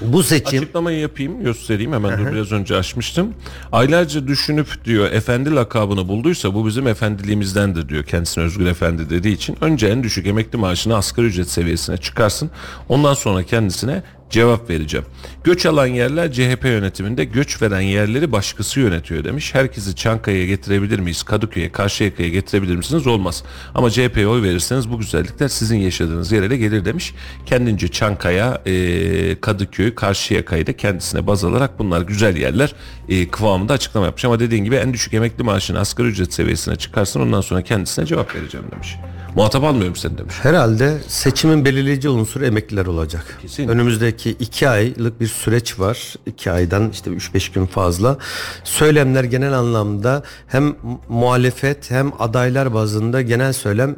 [0.01, 3.33] Bu seçim açıklamayı yapayım göstereyim hemen dur biraz önce açmıştım.
[3.71, 9.57] Aylarca düşünüp diyor efendi lakabını bulduysa bu bizim efendiliğimizdendir diyor kendisine Özgür Efendi dediği için
[9.61, 12.51] önce en düşük emekli maaşını asgari ücret seviyesine çıkarsın.
[12.89, 15.05] Ondan sonra kendisine Cevap vereceğim.
[15.43, 19.55] Göç alan yerler CHP yönetiminde göç veren yerleri başkası yönetiyor demiş.
[19.55, 21.23] Herkesi Çankaya'ya getirebilir miyiz?
[21.23, 23.07] Kadıköy'e, Karşıyaka'ya getirebilir misiniz?
[23.07, 23.43] Olmaz.
[23.75, 27.13] Ama CHP'ye oy verirseniz bu güzellikler sizin yaşadığınız yere de gelir demiş.
[27.45, 32.75] Kendince Çankaya, e, Kadıköy, Karşıyaka'yı da kendisine baz alarak bunlar güzel yerler
[33.09, 34.25] e, kıvamında açıklama yapmış.
[34.25, 38.35] Ama dediğin gibi en düşük emekli maaşını asgari ücret seviyesine çıkarsın ondan sonra kendisine cevap
[38.35, 38.95] vereceğim demiş.
[39.35, 40.35] Muhatap almıyorum seni demiş.
[40.41, 43.37] Herhalde seçimin belirleyici unsuru emekliler olacak.
[43.41, 43.67] Kesin.
[43.67, 46.15] Önümüzdeki iki aylık bir süreç var.
[46.25, 48.17] İki aydan işte 3-5 gün fazla.
[48.63, 50.75] Söylemler genel anlamda hem
[51.09, 53.95] muhalefet hem adaylar bazında genel söylem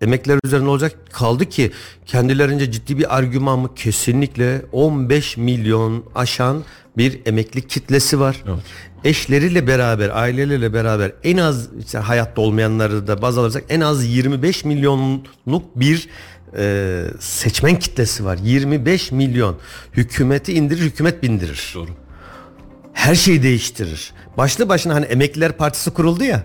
[0.00, 0.96] emekliler üzerine olacak.
[1.12, 1.72] Kaldı ki
[2.06, 3.74] kendilerince ciddi bir argüman mı?
[3.74, 6.64] Kesinlikle 15 milyon aşan
[6.96, 8.42] bir emekli kitlesi var.
[8.46, 8.62] Evet.
[9.04, 14.64] Eşleriyle beraber, aileleriyle beraber en az işte hayatta olmayanları da baz alırsak en az 25
[14.64, 16.08] milyonluk bir
[16.56, 18.38] e, seçmen kitlesi var.
[18.42, 19.56] 25 milyon.
[19.92, 21.90] Hükümeti indirir, hükümet bindirir Doğru.
[22.92, 24.12] her şeyi değiştirir.
[24.36, 26.42] Başlı başına hani Emekliler Partisi kuruldu ya.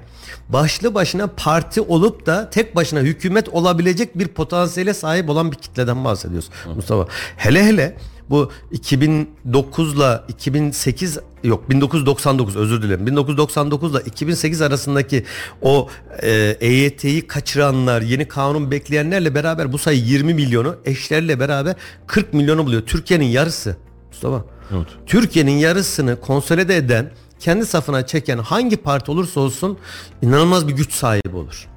[0.50, 6.06] Başlı başına parti olup da tek başına hükümet olabilecek bir potansiyele sahip olan bir kitleden
[6.06, 7.08] bahsediyoruz Mustafa.
[7.38, 7.98] Hele hele
[8.30, 15.24] bu 2009 ile 2008 yok 1999 özür dilerim 1999 ile 2008 arasındaki
[15.62, 15.90] o
[16.22, 21.76] e, EYT'yi kaçıranlar yeni kanun bekleyenlerle beraber bu sayı 20 milyonu eşlerle beraber
[22.08, 22.82] 40 milyonu buluyor.
[22.82, 23.76] Türkiye'nin yarısı
[24.08, 24.46] Mustafa.
[24.72, 24.88] Evet.
[25.06, 29.78] Türkiye'nin yarısını konsolide eden, kendi safına çeken hangi parti olursa olsun
[30.22, 31.68] inanılmaz bir güç sahibi olur.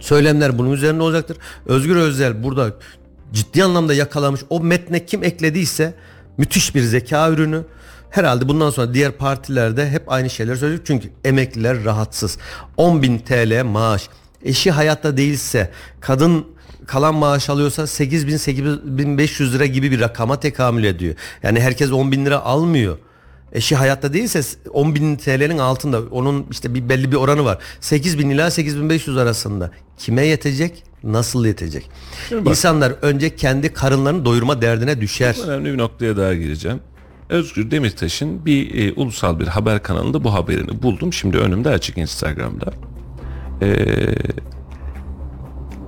[0.00, 1.36] Söylemler bunun üzerine olacaktır.
[1.66, 2.72] Özgür Özel burada
[3.32, 4.40] ciddi anlamda yakalamış.
[4.50, 5.94] O metne kim eklediyse
[6.38, 7.64] müthiş bir zeka ürünü.
[8.10, 10.86] Herhalde bundan sonra diğer partilerde hep aynı şeyler söyleyecek.
[10.86, 12.38] Çünkü emekliler rahatsız.
[12.78, 14.08] 10.000 TL maaş.
[14.44, 16.46] Eşi hayatta değilse, kadın
[16.86, 21.14] kalan maaş alıyorsa 8 bin 8500 lira gibi bir rakama tekamül ediyor.
[21.42, 22.98] Yani herkes 10 bin lira almıyor.
[23.52, 27.58] Eşi hayatta değilse 10 bin TL'nin altında onun işte bir belli bir oranı var.
[27.80, 29.70] 8 bin ila 8500 arasında.
[29.98, 30.84] Kime yetecek?
[31.04, 31.90] Nasıl yetecek?
[32.28, 32.50] Şimdi bak.
[32.50, 35.36] İnsanlar önce kendi karınlarını doyurma derdine düşer.
[35.46, 36.80] Önemli bir noktaya daha gireceğim.
[37.28, 41.12] Özgür Demirtaş'ın bir e, ulusal bir haber kanalında bu haberini buldum.
[41.12, 42.72] Şimdi önümde açık Instagram'da.
[43.62, 44.14] Ee,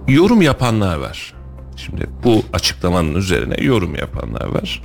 [0.09, 1.35] yorum yapanlar var.
[1.77, 4.83] Şimdi bu açıklamanın üzerine yorum yapanlar var.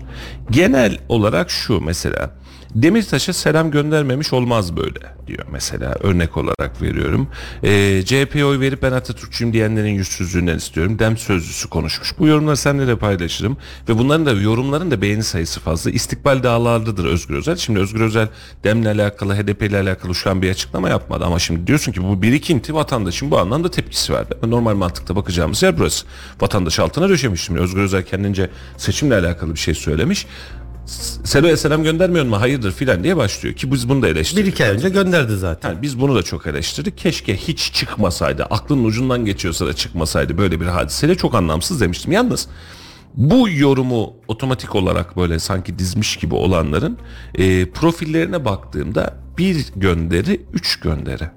[0.51, 2.31] Genel olarak şu mesela
[2.75, 7.27] Demirtaş'a selam göndermemiş olmaz böyle diyor mesela örnek olarak veriyorum.
[7.63, 10.99] Ee, CHP'ye oy verip ben Atatürkçüyüm diyenlerin yüzsüzlüğünden istiyorum.
[10.99, 12.19] Dem sözcüsü konuşmuş.
[12.19, 13.57] Bu yorumları seninle de paylaşırım.
[13.89, 15.91] Ve bunların da yorumların da beğeni sayısı fazla.
[15.91, 17.55] İstikbal dağlardadır Özgür Özel.
[17.55, 18.27] Şimdi Özgür Özel
[18.63, 21.25] Dem'le alakalı HDP ile alakalı şu an bir açıklama yapmadı.
[21.25, 24.35] Ama şimdi diyorsun ki bu birikinti vatandaşın bu anlamda tepkisi verdi.
[24.43, 26.05] Normal mantıkta bakacağımız yer burası.
[26.41, 27.41] Vatandaş altına döşemiş.
[27.41, 30.27] Şimdi Özgür Özel kendince seçimle alakalı bir şey söylemiş.
[31.23, 32.41] Selo'ya selam göndermiyor mu?
[32.41, 33.55] Hayırdır filan diye başlıyor.
[33.55, 34.45] Ki biz bunu da eleştirdik.
[34.45, 35.69] Bir iki ay önce gönderdi zaten.
[35.69, 36.97] Yani biz bunu da çok eleştirdik.
[36.97, 42.11] Keşke hiç çıkmasaydı, aklının ucundan geçiyorsa da çıkmasaydı böyle bir hadisede çok anlamsız demiştim.
[42.11, 42.47] Yalnız
[43.15, 46.97] bu yorumu otomatik olarak böyle sanki dizmiş gibi olanların
[47.35, 51.29] e, profillerine baktığımda bir gönderi, üç gönderi.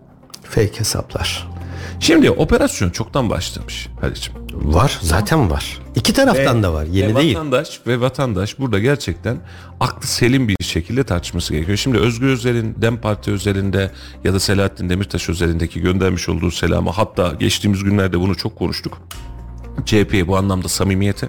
[0.43, 1.60] Fake hesaplar.
[2.01, 4.35] Şimdi operasyon çoktan başlamış Halicim.
[4.53, 5.79] Var zaten var.
[5.95, 6.85] İki taraftan da var.
[6.85, 7.35] Yeni ve değil.
[7.35, 9.39] Vatandaş ve vatandaş burada gerçekten
[9.81, 11.79] aklı selim bir şekilde tartışması gerekiyor.
[11.79, 13.91] Şimdi Özgür Özel'in Dem Parti özelinde
[14.25, 18.99] ya da Selahattin Demirtaş özelindeki göndermiş olduğu selamı hatta geçtiğimiz günlerde bunu çok konuştuk.
[19.87, 21.29] CHP'ye bu anlamda samimiyete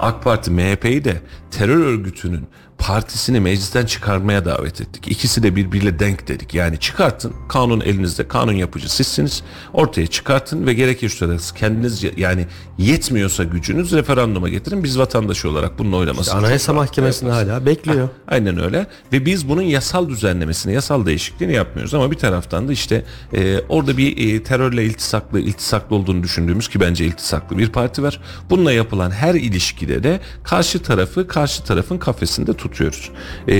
[0.00, 2.46] AK Parti MHP'yi de terör örgütünün
[2.78, 5.08] partisini meclisten çıkarmaya davet ettik.
[5.08, 6.54] İkisi de birbiriyle denk dedik.
[6.54, 9.42] Yani çıkartın kanun elinizde kanun yapıcı sizsiniz.
[9.72, 12.46] Ortaya çıkartın ve gerekirse kendiniz yani
[12.78, 14.84] yetmiyorsa gücünüz referanduma getirin.
[14.84, 18.08] Biz vatandaş olarak bunun oylamasını Anayasa çok rahat Mahkemesi'nde hala bekliyor.
[18.28, 23.04] Aynen öyle ve biz bunun yasal düzenlemesini, yasal değişikliğini yapmıyoruz ama bir taraftan da işte
[23.32, 28.20] e, orada bir e, terörle iltisaklı, iltisaklı olduğunu düşündüğümüz ki bence iltisaklı bir parti var.
[28.50, 33.10] Bununla yapılan her ilişkide de karşı tarafı karşı tarafın kafesinde tutuyoruz.
[33.48, 33.54] E,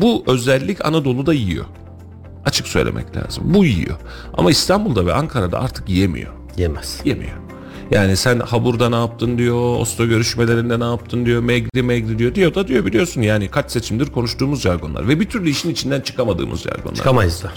[0.00, 1.64] bu özellik Anadolu'da yiyor.
[2.44, 3.44] Açık söylemek lazım.
[3.46, 3.96] Bu yiyor.
[4.34, 6.32] Ama İstanbul'da ve Ankara'da artık yemiyor.
[6.56, 7.00] Yemez.
[7.04, 7.44] Yemiyor.
[7.90, 12.34] Yani sen Habur'da ne yaptın diyor, Oslo görüşmelerinde ne yaptın diyor, Megri Megri diyor.
[12.34, 16.62] Diyor da diyor biliyorsun yani kaç seçimdir konuştuğumuz jargonlar ve bir türlü işin içinden çıkamadığımız
[16.62, 16.94] jargonlar.
[16.94, 17.52] Çıkamayız da.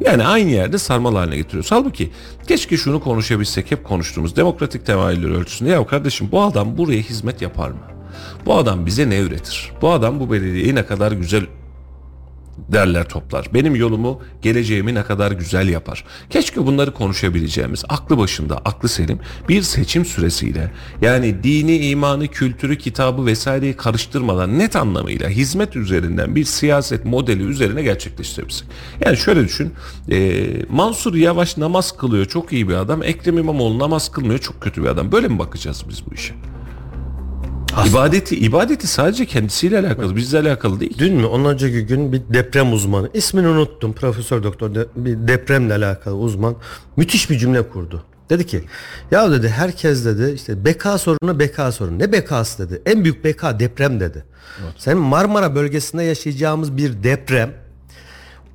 [0.00, 1.72] Yani aynı yerde sarmal haline getiriyoruz.
[1.72, 2.10] Halbuki
[2.48, 5.70] keşke şunu konuşabilsek hep konuştuğumuz demokratik temayüller ölçüsünde.
[5.70, 7.95] Ya kardeşim bu adam buraya hizmet yapar mı?
[8.46, 9.72] Bu adam bize ne üretir?
[9.82, 11.46] Bu adam bu belediyeyi ne kadar güzel
[12.58, 13.48] derler toplar.
[13.54, 16.04] Benim yolumu geleceğimi ne kadar güzel yapar.
[16.30, 23.26] Keşke bunları konuşabileceğimiz aklı başında aklı selim bir seçim süresiyle yani dini imanı kültürü kitabı
[23.26, 28.68] vesaireyi karıştırmadan net anlamıyla hizmet üzerinden bir siyaset modeli üzerine gerçekleştirebilsek.
[29.04, 29.72] Yani şöyle düşün
[30.10, 34.82] e, Mansur Yavaş namaz kılıyor çok iyi bir adam Ekrem İmamoğlu namaz kılmıyor çok kötü
[34.82, 36.34] bir adam böyle mi bakacağız biz bu işe?
[37.84, 40.94] İbadeti, ibadeti sadece kendisiyle alakalı, bizle alakalı değil.
[40.98, 45.74] Dün mü ondan önceki gün bir deprem uzmanı ismini unuttum profesör doktor de, bir depremle
[45.74, 46.56] alakalı uzman
[46.96, 48.04] müthiş bir cümle kurdu.
[48.30, 48.64] Dedi ki
[49.10, 51.98] ya dedi herkes dedi işte beka sorunu beka sorunu.
[51.98, 52.82] Ne bekası dedi.
[52.86, 54.24] En büyük beka deprem dedi.
[54.76, 57.65] Sen Marmara bölgesinde yaşayacağımız bir deprem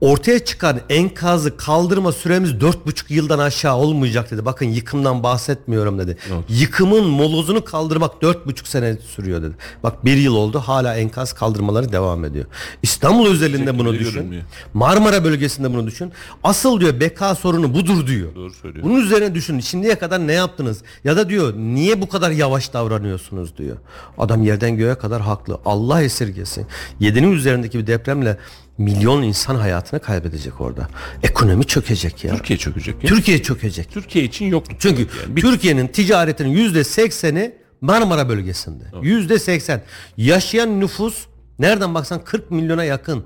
[0.01, 4.45] ortaya çıkan enkazı kaldırma süremiz dört buçuk yıldan aşağı olmayacak dedi.
[4.45, 6.17] Bakın yıkımdan bahsetmiyorum dedi.
[6.49, 9.55] Yıkımın molozunu kaldırmak dört buçuk sene sürüyor dedi.
[9.83, 12.45] Bak bir yıl oldu hala enkaz kaldırmaları devam ediyor.
[12.83, 14.13] İstanbul özelinde bunu düşün.
[14.13, 14.43] görünmüyor.
[14.73, 16.11] Marmara bölgesinde bunu düşün.
[16.43, 18.35] Asıl diyor beka sorunu budur diyor.
[18.35, 18.85] Doğru söylüyor.
[18.85, 19.59] Bunun üzerine düşün.
[19.59, 20.81] Şimdiye kadar ne yaptınız?
[21.03, 23.77] Ya da diyor niye bu kadar yavaş davranıyorsunuz diyor.
[24.17, 25.59] Adam yerden göğe kadar haklı.
[25.65, 26.65] Allah esirgesin.
[26.99, 28.37] Yedinin üzerindeki bir depremle
[28.81, 30.87] milyon insan hayatını kaybedecek orada.
[31.23, 32.35] Ekonomi çökecek ya.
[32.35, 33.03] Türkiye çökecek.
[33.03, 33.09] ya.
[33.09, 33.91] Türkiye çökecek.
[33.91, 34.79] Türkiye için yokluk.
[34.79, 35.41] Çünkü yani.
[35.41, 38.83] Türkiye'nin ticaretinin yüzde sekseni Marmara bölgesinde.
[39.01, 39.81] Yüzde seksen.
[40.17, 41.25] Yaşayan nüfus
[41.59, 43.23] nereden baksan 40 milyona yakın.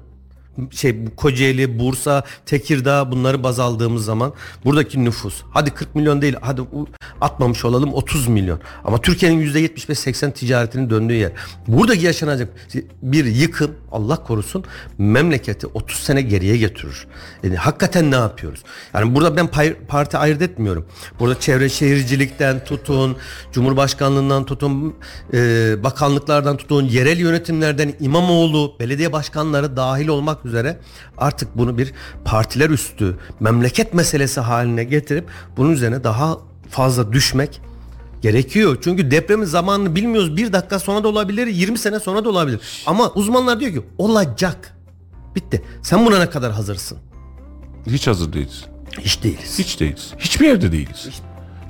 [0.71, 4.33] Şey Kocaeli, Bursa, Tekirdağ bunları baz aldığımız zaman
[4.65, 6.61] buradaki nüfus hadi 40 milyon değil hadi
[7.21, 8.59] atmamış olalım 30 milyon.
[8.83, 11.31] Ama Türkiye'nin yüzde 75-80 ticaretinin döndüğü yer.
[11.67, 12.49] Buradaki yaşanacak
[13.01, 14.63] bir yıkım Allah korusun
[14.97, 17.07] memleketi 30 sene geriye götürür.
[17.43, 18.63] Yani hakikaten ne yapıyoruz?
[18.93, 19.47] Yani burada ben
[19.87, 20.85] parti ayırt etmiyorum.
[21.19, 23.17] Burada çevre şehircilikten tutun,
[23.51, 24.95] Cumhurbaşkanlığından tutun,
[25.33, 30.79] e, bakanlıklardan tutun, yerel yönetimlerden İmamoğlu, belediye başkanları dahil olmak üzere
[31.17, 31.93] artık bunu bir
[32.25, 35.25] partiler üstü memleket meselesi haline getirip
[35.57, 36.37] bunun üzerine daha
[36.69, 37.61] fazla düşmek
[38.21, 38.77] gerekiyor.
[38.83, 40.37] Çünkü depremin zamanını bilmiyoruz.
[40.37, 42.83] Bir dakika sonra da olabilir, 20 sene sonra da olabilir.
[42.85, 44.77] Ama uzmanlar diyor ki olacak.
[45.35, 45.63] Bitti.
[45.81, 46.97] Sen buna ne kadar hazırsın?
[47.87, 48.65] Hiç hazır değiliz.
[48.99, 49.59] Hiç değiliz.
[49.59, 50.13] Hiç değiliz.
[50.19, 51.09] Hiçbir yerde değiliz.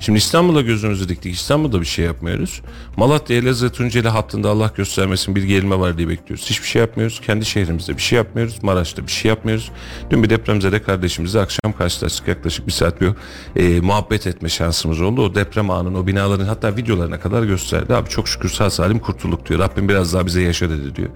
[0.00, 1.34] Şimdi İstanbul'a gözümüzü diktik.
[1.34, 2.62] İstanbul'da bir şey yapmıyoruz.
[2.96, 6.50] Malatya, Elazığ, Tunceli hattında Allah göstermesin bir gerilme var diye bekliyoruz.
[6.50, 7.20] Hiçbir şey yapmıyoruz.
[7.20, 8.62] Kendi şehrimizde bir şey yapmıyoruz.
[8.62, 9.70] Maraş'ta bir şey yapmıyoruz.
[10.10, 12.28] Dün bir depremzede kardeşimizle akşam karşılaştık.
[12.28, 13.10] Yaklaşık bir saat bir
[13.56, 15.22] e, muhabbet etme şansımız oldu.
[15.22, 17.94] O deprem anının, o binaların hatta videolarına kadar gösterdi.
[17.94, 19.60] Abi çok şükür sağ salim kurtulduk diyor.
[19.60, 21.08] Rabbim biraz daha bize yaşa dedi diyor.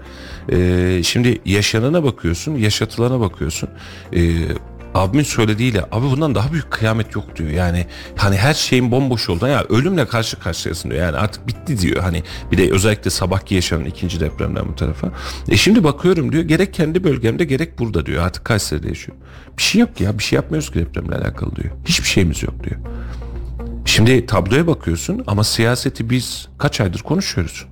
[0.49, 3.69] E, şimdi yaşanana bakıyorsun, yaşatılana bakıyorsun.
[4.13, 4.19] E,
[4.95, 7.49] abimin söylediğiyle abi bundan daha büyük kıyamet yok diyor.
[7.49, 7.85] Yani
[8.15, 9.47] hani her şeyin bomboş oldu.
[9.47, 11.01] Ya ölümle karşı karşıyasın diyor.
[11.01, 12.03] Yani artık bitti diyor.
[12.03, 15.11] Hani bir de özellikle sabahki yaşanan ikinci depremden bu tarafa.
[15.49, 16.43] E şimdi bakıyorum diyor.
[16.43, 18.23] Gerek kendi bölgemde gerek burada diyor.
[18.23, 19.17] Artık Kayseri'de yaşıyor.
[19.57, 20.17] Bir şey yok ya.
[20.17, 21.71] Bir şey yapmıyoruz ki depremle alakalı diyor.
[21.85, 22.79] Hiçbir şeyimiz yok diyor.
[23.85, 27.65] Şimdi tabloya bakıyorsun ama siyaseti biz kaç aydır konuşuyoruz.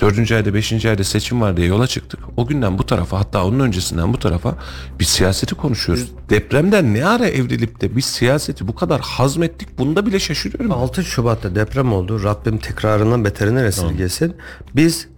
[0.00, 2.20] Dördüncü ayda, beşinci ayda seçim var diye yola çıktık.
[2.36, 4.54] O günden bu tarafa hatta onun öncesinden bu tarafa
[5.00, 6.12] biz siyaseti konuşuyoruz.
[6.30, 10.72] Depremden ne ara evrilip de biz siyaseti bu kadar hazmettik bunda bile şaşırıyorum.
[10.72, 12.22] 6 Şubat'ta deprem oldu.
[12.24, 14.36] Rabbim tekrarından beterini esirgesin.
[14.76, 15.08] Biz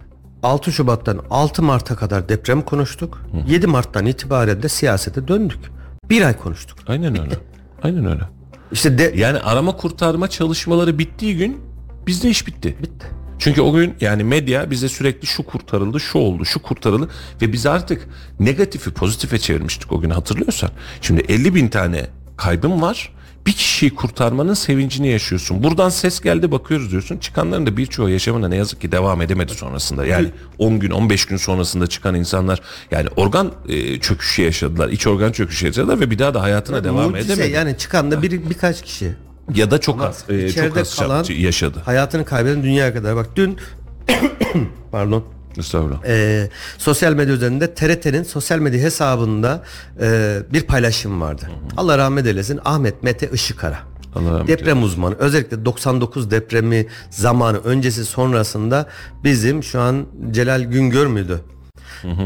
[0.43, 3.21] 6 Şubat'tan 6 Mart'a kadar deprem konuştuk.
[3.47, 5.59] 7 Mart'tan itibaren de siyasete döndük.
[6.09, 6.77] Bir ay konuştuk.
[6.87, 7.33] Aynen öyle.
[7.83, 8.21] Aynen öyle.
[8.71, 11.61] İşte de Yani arama kurtarma çalışmaları bittiği gün
[12.07, 12.75] bizde iş bitti.
[12.81, 13.07] bitti.
[13.39, 17.09] Çünkü o gün yani medya bize sürekli şu kurtarıldı, şu oldu, şu kurtarıldı
[17.41, 18.07] ve biz artık
[18.39, 20.69] negatifi pozitife çevirmiştik o gün hatırlıyorsan.
[21.01, 22.07] Şimdi 50 bin tane
[22.37, 23.13] kaybım var.
[23.45, 25.63] Bir kişiyi kurtarmanın sevincini yaşıyorsun.
[25.63, 27.17] Buradan ses geldi bakıyoruz diyorsun.
[27.17, 30.05] Çıkanların da birçoğu yaşamına ne yazık ki devam edemedi sonrasında.
[30.05, 32.61] Yani 10 gün 15 gün sonrasında çıkan insanlar
[32.91, 34.89] yani organ e, çöküşü yaşadılar.
[34.89, 37.53] iç organ çöküşü yaşadılar ve bir daha da hayatına devam Mucize edemedi.
[37.53, 39.15] yani çıkan da bir birkaç kişi.
[39.55, 41.81] Ya da çok az e, çok az kalan yaşadı.
[41.85, 43.15] hayatını kaybeden dünyaya kadar.
[43.15, 43.57] Bak dün
[44.91, 45.23] pardon
[45.57, 46.05] Estağfurullah.
[46.05, 49.63] e, sosyal medya üzerinde TRT'nin sosyal medya hesabında
[50.01, 51.49] e, bir paylaşım vardı.
[51.77, 53.79] Allah rahmet eylesin Ahmet Mete Işıkara.
[54.15, 58.85] Allah Deprem uzmanı özellikle 99 depremi zamanı öncesi sonrasında
[59.23, 61.39] bizim şu an Celal Güngör müydü?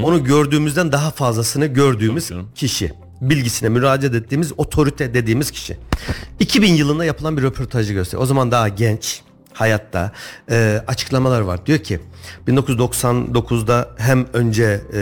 [0.03, 2.91] Onu gördüğümüzden daha fazlasını gördüğümüz kişi.
[3.21, 5.77] Bilgisine müracaat ettiğimiz otorite dediğimiz kişi.
[6.39, 8.23] 2000 yılında yapılan bir röportajı gösteriyor.
[8.23, 9.21] O zaman daha genç.
[9.53, 10.11] hayatta
[10.51, 11.65] e, açıklamalar var.
[11.65, 11.99] Diyor ki
[12.47, 15.01] 1999'da hem önce e,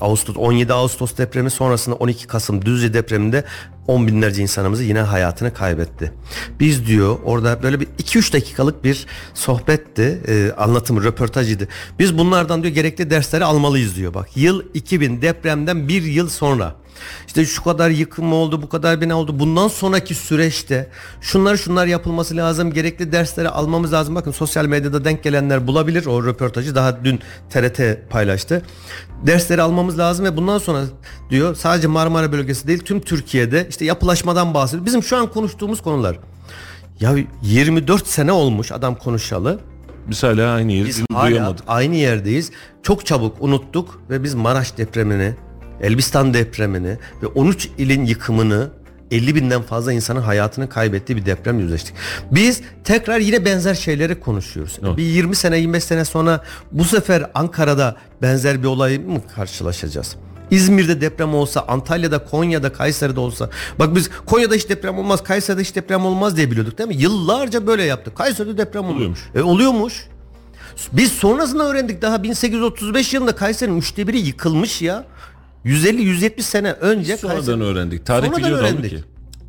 [0.00, 3.44] Ağustos 17 Ağustos depremi sonrasında 12 Kasım Düzce depreminde
[3.86, 6.12] on binlerce insanımızı yine hayatını kaybetti.
[6.60, 11.68] Biz diyor orada böyle bir 2-3 dakikalık bir sohbetti, e, anlatımı, röportajıydı.
[11.98, 14.14] Biz bunlardan diyor gerekli dersleri almalıyız diyor.
[14.14, 16.74] Bak yıl 2000 depremden bir yıl sonra.
[17.26, 19.38] İşte şu kadar yıkım oldu, bu kadar bina oldu.
[19.38, 20.90] Bundan sonraki süreçte
[21.20, 22.72] şunlar şunlar yapılması lazım.
[22.72, 24.14] Gerekli dersleri almamız lazım.
[24.14, 26.74] Bakın sosyal medyada denk gelenler bulabilir o röportajı.
[26.74, 27.20] Daha dün
[27.50, 27.80] TRT
[28.10, 28.62] paylaştı.
[29.26, 30.82] Dersleri almamız lazım ve bundan sonra
[31.30, 34.86] diyor sadece Marmara bölgesi değil tüm Türkiye'de işte yapılaşmadan bahsediyor.
[34.86, 36.18] Bizim şu an konuştuğumuz konular.
[37.00, 39.60] Ya 24 sene olmuş adam konuşalı.
[40.06, 41.64] Biz hala aynı yeri Biz hala duyamadık.
[41.68, 42.50] aynı yerdeyiz.
[42.82, 45.34] Çok çabuk unuttuk ve biz Maraş depremini,
[45.80, 48.70] Elbistan depremini ve 13 ilin yıkımını
[49.10, 51.94] 50 binden fazla insanın hayatını kaybettiği bir deprem yüzleştik.
[52.30, 54.78] Biz tekrar yine benzer şeyleri konuşuyoruz.
[54.82, 54.96] Evet.
[54.96, 60.16] Bir 20 sene 25 sene sonra bu sefer Ankara'da benzer bir olay mı karşılaşacağız?
[60.50, 63.50] İzmir'de deprem olsa, Antalya'da, Konya'da, Kayseri'de olsa.
[63.78, 66.96] Bak biz Konya'da hiç deprem olmaz, Kayseri'de hiç deprem olmaz diye biliyorduk değil mi?
[66.96, 68.16] Yıllarca böyle yaptık.
[68.16, 68.96] Kayseri'de deprem oluyor.
[68.96, 69.20] Oluyormuş.
[69.34, 70.06] E, oluyormuş.
[70.92, 75.04] Biz sonrasında öğrendik daha 1835 yılında Kayseri'nin üçte biri yıkılmış ya.
[75.66, 78.06] 150-170 sene önce Sonradan Kayseri- öğrendik.
[78.06, 78.90] Tarih Sonradan biliyordu öğrendik.
[78.90, 79.04] ki.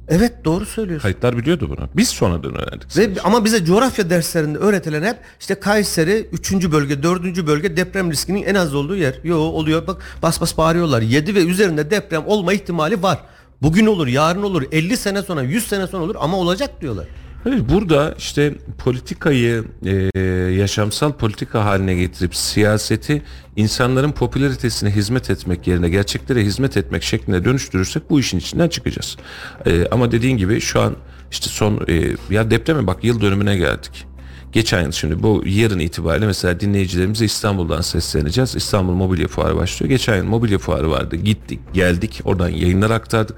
[0.10, 1.02] Evet doğru söylüyorsun.
[1.04, 1.90] Kayıtlar biliyordu bunu.
[1.96, 2.98] Biz sonradan öğrendik.
[2.98, 6.54] Ve, ama bize coğrafya derslerinde öğretilen hep işte Kayseri 3.
[6.72, 7.48] bölge 4.
[7.48, 9.14] bölge deprem riskinin en az olduğu yer.
[9.24, 11.02] Yo oluyor bak bas bas bağırıyorlar.
[11.02, 13.20] 7 ve üzerinde deprem olma ihtimali var.
[13.62, 17.06] Bugün olur, yarın olur, 50 sene sonra, 100 sene sonra olur ama olacak diyorlar.
[17.48, 20.22] Evet, burada işte politikayı e,
[20.58, 23.22] yaşamsal politika haline getirip siyaseti
[23.56, 29.18] insanların popülaritesine hizmet etmek yerine gerçeklere hizmet etmek şeklinde dönüştürürsek bu işin içinden çıkacağız.
[29.66, 30.96] E, ama dediğin gibi şu an
[31.32, 34.06] işte son e, ya depreme bak yıl dönümüne geldik.
[34.52, 38.56] Geçen yıl şimdi bu yarın itibariyle mesela dinleyicilerimize İstanbul'dan sesleneceğiz.
[38.56, 39.90] İstanbul Mobilya Fuarı başlıyor.
[39.90, 41.16] Geçen yıl mobilya fuarı vardı.
[41.16, 42.22] Gittik, geldik.
[42.26, 43.38] Oradan yayınlar aktardık.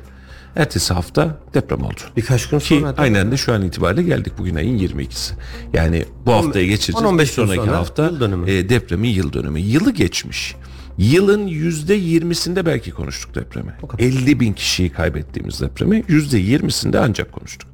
[0.56, 2.00] Ertesi hafta deprem oldu.
[2.18, 5.34] Birkaç gün Ki sonra da- aynen de şu an itibariyle geldik bugün ayın 22'si.
[5.74, 7.06] Yani bu haftaya geçireceğiz.
[7.06, 8.52] 10-15 Bir gün sonraki sonra hafta yıl dönümü.
[8.52, 9.60] e, depremin yıl dönümü.
[9.60, 10.56] Yılı geçmiş.
[11.00, 13.74] Yılın yüzde yirmisinde belki konuştuk depremi.
[14.00, 17.70] 50 bin kişiyi kaybettiğimiz depremi yüzde yirmisinde ancak konuştuk.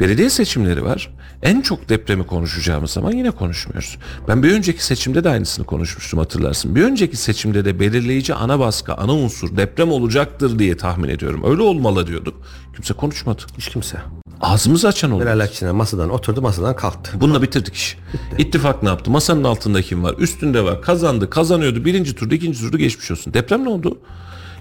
[0.00, 1.10] Belediye seçimleri var.
[1.42, 3.98] En çok depremi konuşacağımız zaman yine konuşmuyoruz.
[4.28, 6.74] Ben bir önceki seçimde de aynısını konuşmuştum hatırlarsın.
[6.74, 11.42] Bir önceki seçimde de belirleyici ana baskı, ana unsur deprem olacaktır diye tahmin ediyorum.
[11.44, 12.42] Öyle olmalı diyorduk.
[12.74, 13.42] Kimse konuşmadı.
[13.58, 13.98] Hiç kimse.
[14.40, 15.24] Ağzımızı açan oldu.
[15.24, 17.12] Meral Akşener masadan oturdu masadan kalktı.
[17.20, 17.96] Bununla bitirdik işi.
[18.38, 19.10] İttifak ne yaptı?
[19.10, 20.14] Masanın altında kim var?
[20.18, 20.82] Üstünde var.
[20.82, 21.84] Kazandı, kazanıyordu.
[21.84, 23.34] Birinci turda, ikinci turda geçmiş olsun.
[23.34, 23.98] Deprem ne oldu?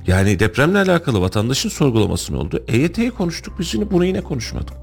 [0.08, 2.64] Yani depremle alakalı vatandaşın sorgulaması ne oldu?
[2.68, 4.74] EYT'yi konuştuk biz yine bunu yine konuşmadık.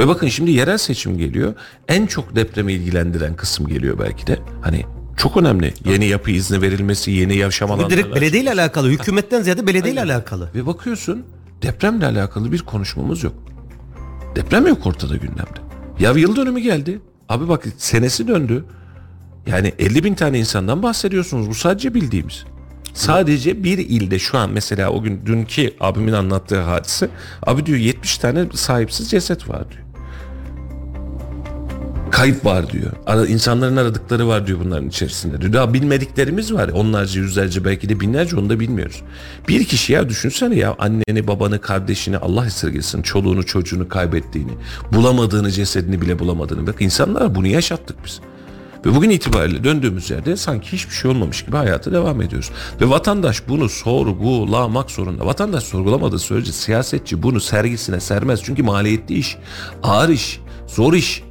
[0.00, 1.54] Ve bakın şimdi yerel seçim geliyor.
[1.88, 4.38] En çok depremi ilgilendiren kısım geliyor belki de.
[4.62, 4.84] Hani
[5.16, 5.74] çok önemli.
[5.84, 7.90] Yeni yapı izni verilmesi, yeni yaşam alanları.
[7.90, 8.88] direkt belediyeyle alakalı.
[8.88, 10.48] Hükümetten ziyade belediyeyle alakalı.
[10.54, 11.22] Ve bakıyorsun
[11.62, 13.34] depremle alakalı bir konuşmamız yok.
[14.36, 15.60] Deprem yok ortada gündemde.
[16.00, 17.00] Ya yıl dönümü geldi.
[17.28, 18.64] Abi bak senesi döndü.
[19.46, 21.48] Yani 50 bin tane insandan bahsediyorsunuz.
[21.48, 22.44] Bu sadece bildiğimiz.
[22.94, 27.08] Sadece bir ilde şu an mesela o gün dünkü abimin anlattığı hadise.
[27.46, 29.85] Abi diyor 70 tane sahipsiz ceset var diyor.
[32.16, 32.92] Kayıp var diyor.
[33.06, 35.40] Ara, insanların aradıkları var diyor bunların içerisinde.
[35.40, 35.52] Diyor.
[35.52, 36.68] Daha bilmediklerimiz var.
[36.68, 39.02] Onlarca, yüzlerce belki de binlerce onu da bilmiyoruz.
[39.48, 44.52] Bir kişi ya düşünsene ya anneni, babanı, kardeşini Allah esirgesin çoluğunu, çocuğunu kaybettiğini,
[44.92, 46.66] bulamadığını, cesedini bile bulamadığını.
[46.66, 48.20] Bak insanlara bunu yaşattık biz.
[48.86, 52.50] Ve bugün itibariyle döndüğümüz yerde sanki hiçbir şey olmamış gibi hayata devam ediyoruz.
[52.80, 55.26] Ve vatandaş bunu sorgulamak zorunda.
[55.26, 58.40] Vatandaş sorgulamadığı sürece siyasetçi bunu sergisine sermez.
[58.44, 59.36] Çünkü maliyetli iş,
[59.82, 61.25] ağır iş, zor iş.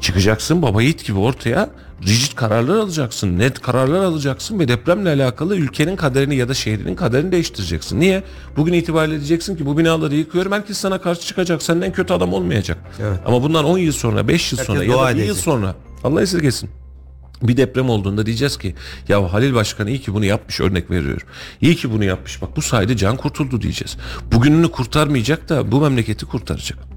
[0.00, 1.70] Çıkacaksın baba yiğit gibi ortaya
[2.06, 7.32] rigid kararlar alacaksın, net kararlar alacaksın ve depremle alakalı ülkenin kaderini ya da şehrinin kaderini
[7.32, 8.00] değiştireceksin.
[8.00, 8.22] Niye?
[8.56, 12.78] Bugün itibariyle diyeceksin ki bu binaları yıkıyorum herkes sana karşı çıkacak, senden kötü adam olmayacak.
[13.00, 13.18] Evet.
[13.26, 15.74] Ama bundan 10 yıl sonra, 5 yıl Herkes sonra ya da 1 yıl sonra
[16.04, 16.70] Allah esirgesin.
[17.42, 18.74] Bir deprem olduğunda diyeceğiz ki
[19.08, 21.26] ya Halil Başkan iyi ki bunu yapmış örnek veriyorum.
[21.60, 23.96] İyi ki bunu yapmış bak bu sayede can kurtuldu diyeceğiz.
[24.32, 26.95] Bugününü kurtarmayacak da bu memleketi kurtaracak.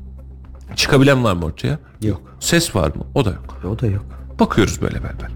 [0.76, 1.80] Çıkabilen var mı ortaya?
[2.02, 2.22] Yok.
[2.40, 3.04] Ses var mı?
[3.16, 3.62] O da yok.
[3.66, 4.06] O da yok.
[4.40, 5.32] Bakıyoruz böyle berber.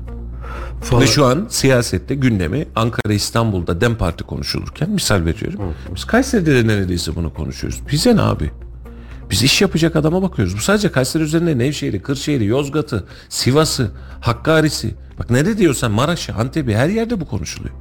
[0.81, 1.03] Falan.
[1.03, 5.59] Ve şu an siyasette gündemi Ankara İstanbul'da Dem Parti konuşulurken misal veriyorum.
[5.95, 7.81] Biz Kayseri'de de neredeyse bunu konuşuyoruz.
[7.91, 8.51] Bize ne abi?
[9.31, 10.55] Biz iş yapacak adama bakıyoruz.
[10.55, 14.95] Bu sadece Kayseri üzerinde Nevşehir'i, Kırşehir'i, Yozgat'ı, Sivas'ı, Hakkari'si.
[15.19, 17.75] Bak nerede diyorsan Maraş'ı, Antep'i her yerde bu konuşuluyor.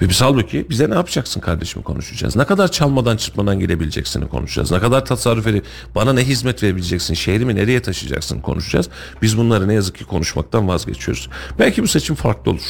[0.00, 2.36] Ve biz halbuki bize ne yapacaksın kardeşim konuşacağız.
[2.36, 4.70] Ne kadar çalmadan çırpmadan gidebileceksini konuşacağız.
[4.70, 8.88] Ne kadar tasarruf edip bana ne hizmet verebileceksin, şehrimi nereye taşıyacaksın konuşacağız.
[9.22, 11.28] Biz bunları ne yazık ki konuşmaktan vazgeçiyoruz.
[11.58, 12.60] Belki bu seçim farklı olur.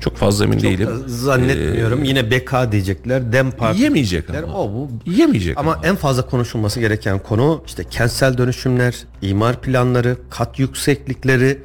[0.00, 0.88] Çok fazla emin değilim.
[1.06, 2.04] Zannetmiyorum.
[2.04, 3.32] Yine BK diyecekler.
[3.32, 3.82] Dem Parti.
[3.82, 4.48] Yemeyecek diyecekler.
[4.48, 4.62] ama.
[4.62, 4.90] O bu.
[5.10, 5.86] Yemeyecek Ama ama.
[5.86, 11.62] en fazla konuşulması gereken konu işte kentsel dönüşümler, imar planları, kat yükseklikleri,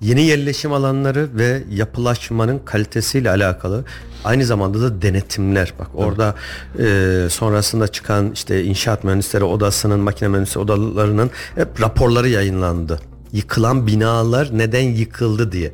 [0.00, 3.84] yeni yerleşim alanları ve yapılaşmanın kalitesiyle alakalı.
[4.24, 5.72] Aynı zamanda da denetimler.
[5.78, 6.34] Bak orada
[6.78, 13.00] e, sonrasında çıkan işte inşaat mühendisleri odasının, makine mühendisleri odalarının hep raporları yayınlandı.
[13.32, 15.72] Yıkılan binalar neden yıkıldı diye.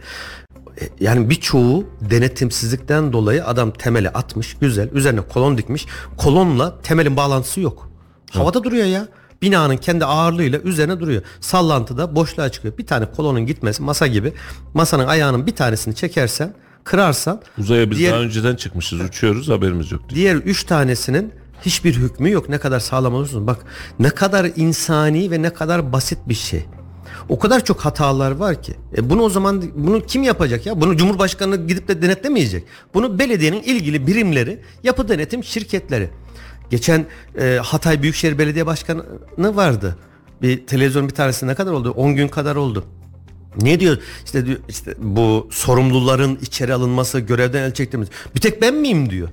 [0.80, 7.60] E, Yani birçoğu denetimsizlikten dolayı adam temeli atmış güzel üzerine kolon dikmiş kolonla temelin bağlantısı
[7.60, 7.88] yok.
[8.30, 9.08] Havada duruyor ya.
[9.43, 11.22] Binanın kendi ağırlığıyla üzerine duruyor.
[11.40, 12.78] Sallantıda boşluğa çıkıyor.
[12.78, 14.32] Bir tane kolonun gitmesi masa gibi.
[14.74, 19.01] Masanın ayağının bir tanesini çekersen kırarsan Uzaya biz diğer, daha önceden çıkmışız.
[19.01, 20.03] Uçuyoruz haberimiz yok.
[20.14, 21.32] diğer üç tanesinin
[21.66, 22.49] hiçbir hükmü yok.
[22.49, 23.47] Ne kadar sağlam olursun.
[23.47, 23.59] Bak
[23.99, 26.64] ne kadar insani ve ne kadar basit bir şey.
[27.28, 28.74] O kadar çok hatalar var ki.
[28.97, 30.80] E bunu o zaman bunu kim yapacak ya?
[30.80, 32.64] Bunu Cumhurbaşkanı gidip de denetlemeyecek.
[32.95, 36.11] Bunu belediyenin ilgili birimleri, yapı denetim şirketleri.
[36.72, 37.06] Geçen
[37.38, 39.04] e, Hatay Büyükşehir Belediye Başkanı
[39.38, 39.96] vardı.
[40.42, 41.90] Bir televizyon bir tanesi ne kadar oldu?
[41.90, 42.84] 10 gün kadar oldu.
[43.62, 43.98] Ne diyor?
[44.24, 48.08] İşte diyor işte bu sorumluların içeri alınması, görevden el çektiğimiz.
[48.34, 49.28] Bir tek ben miyim diyor.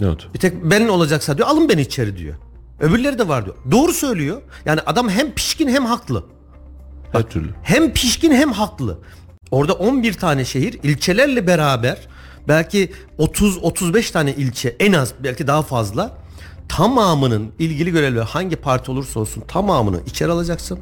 [0.00, 0.22] Ne oldu?
[0.34, 2.34] Bir tek ben olacaksa diyor alın beni içeri diyor.
[2.80, 3.56] Öbürleri de var diyor.
[3.70, 4.42] Doğru söylüyor.
[4.64, 6.24] Yani adam hem pişkin hem haklı.
[7.12, 7.48] Her türlü.
[7.62, 8.98] Hem pişkin hem haklı.
[9.50, 11.98] Orada 11 tane şehir ilçelerle beraber
[12.48, 16.20] belki 30-35 tane ilçe en az belki daha fazla
[16.76, 20.78] tamamının ilgili görevli hangi parti olursa olsun tamamını içeri alacaksın.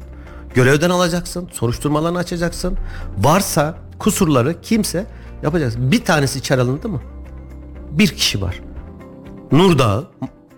[0.53, 1.49] Görevden alacaksın.
[1.51, 2.77] Soruşturmalarını açacaksın.
[3.17, 5.05] Varsa kusurları kimse
[5.43, 5.91] yapacaksın.
[5.91, 7.01] Bir tanesi içeri alındı mı?
[7.91, 8.59] Bir kişi var.
[9.51, 10.03] Nurdağ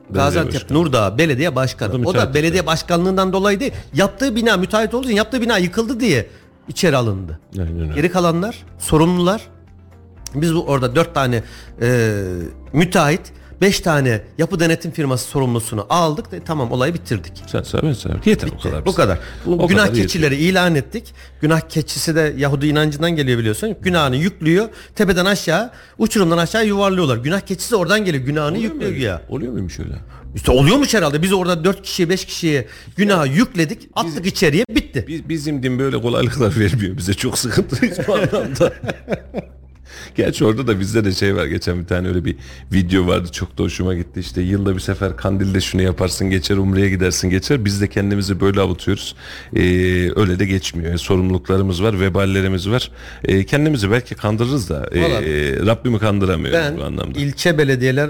[0.09, 0.71] Gaziantep.
[0.71, 1.89] Nurdağ belediye başkanı.
[1.89, 3.73] O da O da, müteahhit belediye başkanlığından dolayı değil.
[3.93, 6.27] Yaptığı bina müteahhit olduğu için yaptığı bina yıkıldı diye
[6.67, 7.39] içeri alındı.
[7.59, 7.95] Aynen.
[7.95, 9.41] Geri kalanlar sorumlular.
[10.35, 11.43] Biz bu orada dört tane
[11.81, 12.19] e,
[12.73, 16.31] müteahhit, beş tane yapı denetim firması sorumlusunu aldık.
[16.31, 17.43] De, tamam olayı bitirdik.
[17.47, 18.21] Sen söyle ben.
[18.25, 18.85] Yeter o kadar.
[18.85, 19.19] Bu kadar.
[19.45, 21.13] Bu O günah kadar keçileri ilan ettik.
[21.41, 23.75] Günah keçisi de Yahudi inancından geliyor biliyorsun.
[23.81, 24.69] Günahını yüklüyor.
[24.95, 27.17] Tepeden aşağı, uçurumdan aşağı yuvarlıyorlar.
[27.17, 28.23] Günah keçisi oradan geliyor.
[28.23, 29.05] Günahını Oluyor mu yüklüyor öyle?
[29.05, 29.21] ya.
[29.29, 29.95] Oluyor muymuş öyle?
[30.35, 31.21] İşte oluyormuş herhalde.
[31.21, 33.89] Biz orada dört kişiye, beş kişiye günahı yükledik.
[33.95, 35.05] Attık içeriye bitti.
[35.07, 37.13] Biz, bizim din böyle kolaylıklar vermiyor bize.
[37.13, 38.73] Çok sıkıntılıyız bu anlamda.
[40.15, 41.45] Gerçi orada da bizde de şey var.
[41.45, 42.35] Geçen bir tane öyle bir
[42.73, 43.29] video vardı.
[43.31, 44.19] Çok da hoşuma gitti.
[44.19, 47.65] İşte yılda bir sefer kandilde şunu yaparsın geçer umreye gidersin geçer.
[47.65, 49.15] Biz de kendimizi böyle avutuyoruz.
[49.55, 49.59] Ee,
[50.15, 50.97] öyle de geçmiyor.
[50.97, 52.91] Sorumluluklarımız var, veballerimiz var.
[53.23, 57.19] Ee, kendimizi belki kandırırız da e, Vallahi Rabbimi kandıramıyoruz Ben bu anlamda.
[57.19, 58.09] ilçe belediyeler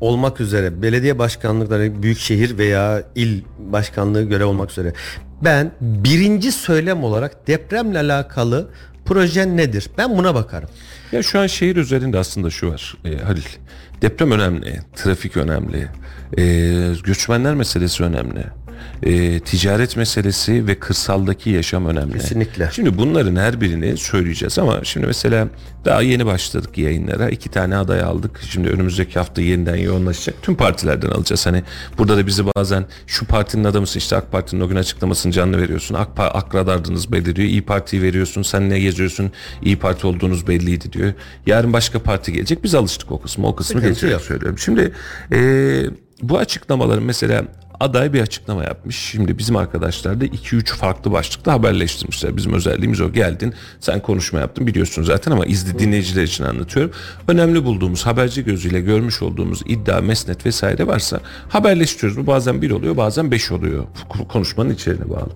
[0.00, 4.92] olmak üzere belediye başkanlıkları büyükşehir veya il başkanlığı görev olmak üzere
[5.44, 8.68] ben birinci söylem olarak depremle alakalı
[9.04, 9.90] projen nedir?
[9.98, 10.68] Ben buna bakarım.
[11.12, 13.42] Ya şu an şehir üzerinde aslında şu var e, Halil.
[14.02, 15.88] Deprem önemli, trafik önemli,
[16.38, 16.44] e,
[17.04, 18.44] göçmenler meselesi önemli.
[19.02, 22.12] E, ticaret meselesi ve kırsaldaki yaşam önemli.
[22.12, 22.68] Kesinlikle.
[22.72, 25.48] Şimdi bunların her birini söyleyeceğiz ama şimdi mesela
[25.84, 27.28] daha yeni başladık yayınlara.
[27.30, 28.40] iki tane aday aldık.
[28.50, 30.42] Şimdi önümüzdeki hafta yeniden yoğunlaşacak.
[30.42, 31.46] Tüm partilerden alacağız.
[31.46, 31.62] Hani
[31.98, 35.94] burada da bizi bazen şu partinin adamısın işte AK Parti'nin o gün açıklamasını canlı veriyorsun.
[35.94, 37.48] AK, AK radarınız belli diyor.
[37.48, 38.42] İyi Parti'yi veriyorsun.
[38.42, 39.30] Sen ne geziyorsun?
[39.62, 41.12] İyi Parti olduğunuz belliydi diyor.
[41.46, 42.64] Yarın başka parti gelecek.
[42.64, 43.46] Biz alıştık o kısmı.
[43.46, 43.96] O kısmı yok.
[44.20, 44.58] söylüyorum.
[44.58, 44.92] Şimdi
[45.32, 45.38] e,
[46.22, 47.44] bu açıklamaların mesela
[47.82, 48.96] aday bir açıklama yapmış.
[48.96, 52.36] Şimdi bizim arkadaşlar da 2-3 farklı başlıkta haberleştirmişler.
[52.36, 53.12] Bizim özelliğimiz o.
[53.12, 56.92] Geldin sen konuşma yaptın biliyorsun zaten ama izli dinleyiciler için anlatıyorum.
[57.28, 62.22] Önemli bulduğumuz haberci gözüyle görmüş olduğumuz iddia, mesnet vesaire varsa haberleştiriyoruz.
[62.22, 63.84] Bu bazen bir oluyor bazen beş oluyor.
[64.28, 65.30] Konuşmanın içeriğine bağlı.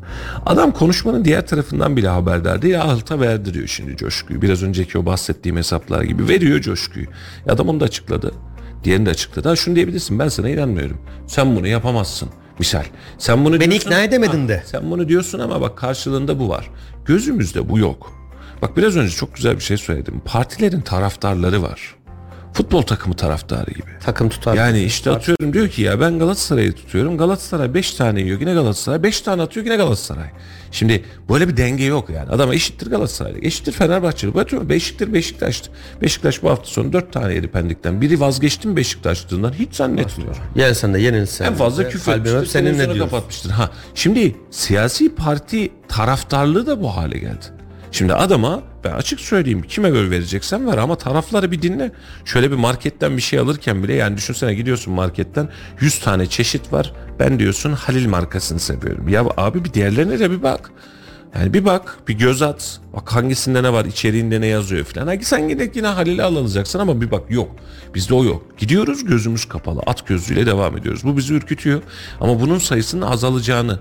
[0.47, 2.81] Adam konuşmanın diğer tarafından bile haberdar değil.
[2.83, 4.43] Alta verdiriyor şimdi coşkuyu.
[4.43, 7.07] Biraz önceki o bahsettiğim hesaplar gibi veriyor coşkuyu.
[7.49, 8.33] Adam onu da açıkladı.
[8.85, 9.49] Diğerini de açıkladı.
[9.49, 10.99] Ha şunu diyebilirsin ben sana inanmıyorum.
[11.27, 12.29] Sen bunu yapamazsın.
[12.59, 12.85] Misal.
[13.19, 14.63] Sen bunu Beni diyorsun- ikna edemedin de.
[14.67, 16.71] Sen bunu diyorsun ama bak karşılığında bu var.
[17.05, 18.13] Gözümüzde bu yok.
[18.63, 20.21] Bak biraz önce çok güzel bir şey söyledim.
[20.25, 21.95] Partilerin taraftarları var.
[22.57, 23.87] Futbol takımı taraftarı gibi.
[24.05, 24.55] Takım tutar.
[24.55, 27.19] Yani işte atıyorum diyor ki ya ben Galatasaray'ı tutuyorum.
[27.19, 29.03] Galatasaray 5 tane yiyor yine Galatasaray.
[29.03, 30.31] 5 tane atıyor yine Galatasaray.
[30.71, 32.31] Şimdi böyle bir denge yok yani.
[32.31, 33.35] Adama eşittir Galatasaray.
[33.43, 34.35] Eşittir Fenerbahçeli.
[34.35, 35.71] Bu atıyorum Beşiktir Beşiktaş'tı.
[36.03, 38.01] Beşiktaş bu hafta sonu 4 tane yedi Pendik'ten.
[38.01, 40.43] Biri vazgeçti mi Beşiktaş'tığından hiç zannetmiyorum.
[40.55, 41.45] Yensen de yenilsen.
[41.45, 42.47] En fazla küfür etmiştir.
[42.47, 43.11] seninle televizyonu diyorsun.
[43.11, 43.51] kapatmıştır.
[43.51, 47.45] Ha, şimdi siyasi parti taraftarlığı da bu hale geldi.
[47.93, 51.93] Şimdi adama ben açık söyleyeyim kime göre vereceksen ver ama tarafları bir dinle.
[52.25, 55.49] Şöyle bir marketten bir şey alırken bile yani düşünsene gidiyorsun marketten
[55.81, 56.93] 100 tane çeşit var.
[57.19, 59.09] Ben diyorsun Halil markasını seviyorum.
[59.09, 60.71] Ya abi bir diğerlerine de bir bak.
[61.39, 62.81] Yani bir bak, bir göz at.
[62.93, 65.07] Bak hangisinde ne var, içeriğinde ne yazıyor falan.
[65.07, 67.51] Hadi sen gidip yine Halil'i al alacaksın ama bir bak yok.
[67.95, 68.59] Bizde o yok.
[68.59, 69.81] Gidiyoruz gözümüz kapalı.
[69.87, 71.05] At gözüyle devam ediyoruz.
[71.05, 71.83] Bu bizi ürkütüyor.
[72.21, 73.79] Ama bunun sayısının azalacağını,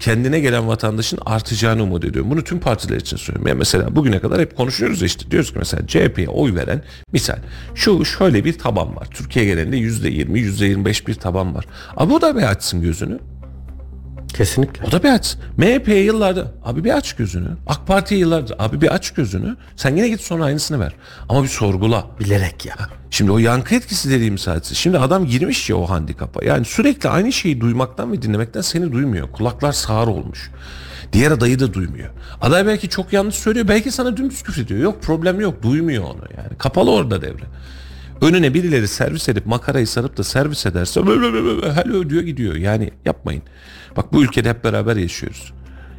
[0.00, 2.30] kendine gelen vatandaşın artacağını umut ediyorum.
[2.30, 3.48] Bunu tüm partiler için söylüyorum.
[3.48, 5.30] Yani mesela bugüne kadar hep konuşuyoruz işte.
[5.30, 6.82] Diyoruz ki mesela CHP'ye oy veren
[7.12, 7.38] misal
[7.74, 9.08] şu şöyle bir taban var.
[9.10, 11.64] Türkiye genelinde %20, %25 bir taban var.
[11.96, 13.18] Ama bu da bir açsın gözünü.
[14.38, 14.84] Kesinlikle.
[14.86, 15.36] O da bir aç.
[15.56, 17.48] MHP'ye yıllardır abi bir aç gözünü.
[17.66, 19.56] AK Parti'ye yıllardır abi bir aç gözünü.
[19.76, 20.92] Sen yine git sonra aynısını ver.
[21.28, 22.06] Ama bir sorgula.
[22.20, 22.76] Bilerek ya.
[23.10, 24.74] Şimdi o yankı etkisi dediğim sadece.
[24.74, 26.44] Şimdi adam girmiş ya o handikapa.
[26.44, 29.32] Yani sürekli aynı şeyi duymaktan ve dinlemekten seni duymuyor.
[29.32, 30.50] Kulaklar sağır olmuş.
[31.12, 32.10] Diğer adayı da duymuyor.
[32.40, 33.68] Aday belki çok yanlış söylüyor.
[33.68, 34.80] Belki sana dümdüz küfür ediyor.
[34.80, 35.62] Yok problem yok.
[35.62, 36.58] Duymuyor onu yani.
[36.58, 37.44] Kapalı orada devre.
[38.22, 41.00] Önüne birileri servis edip makarayı sarıp da servis ederse
[41.74, 42.54] hello diyor gidiyor.
[42.54, 43.42] Yani yapmayın.
[43.96, 45.52] Bak bu ülkede hep beraber yaşıyoruz.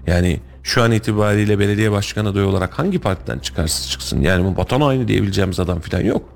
[0.08, 4.82] Yani şu an itibariyle belediye başkanı adayı olarak hangi partiden çıkarsa çıksın yani bu vatan
[4.82, 6.30] haini diyebileceğimiz adam falan yok.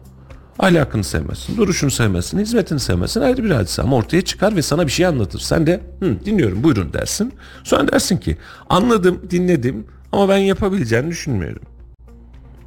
[0.59, 4.91] Ahlakını sevmezsin, duruşunu sevmezsin, hizmetini sevmezsin ayrı bir hadise ama ortaya çıkar ve sana bir
[4.91, 5.39] şey anlatır.
[5.39, 7.33] Sen de Hı, dinliyorum buyurun dersin.
[7.63, 8.37] Sonra dersin ki
[8.69, 11.61] anladım, dinledim ama ben yapabileceğini düşünmüyorum.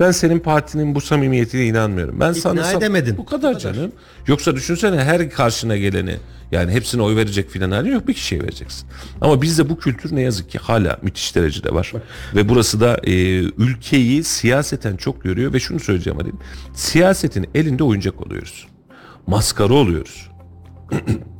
[0.01, 2.20] Ben senin partinin bu samimiyetine inanmıyorum.
[2.20, 3.16] Ben İkna sana edemedin.
[3.18, 3.92] Bu kadar, bu kadar canım.
[4.26, 6.16] Yoksa düşünsene her karşına geleni
[6.53, 8.88] yani hepsine oy verecek filan hali yok bir kişiye vereceksin.
[9.20, 11.90] Ama bizde bu kültür ne yazık ki hala müthiş derecede var.
[11.94, 12.03] Bak.
[12.34, 16.32] Ve burası da e, ülkeyi siyaseten çok görüyor ve şunu söyleyeceğim hadi.
[16.74, 18.66] Siyasetin elinde oyuncak oluyoruz.
[19.26, 20.30] Maskara oluyoruz.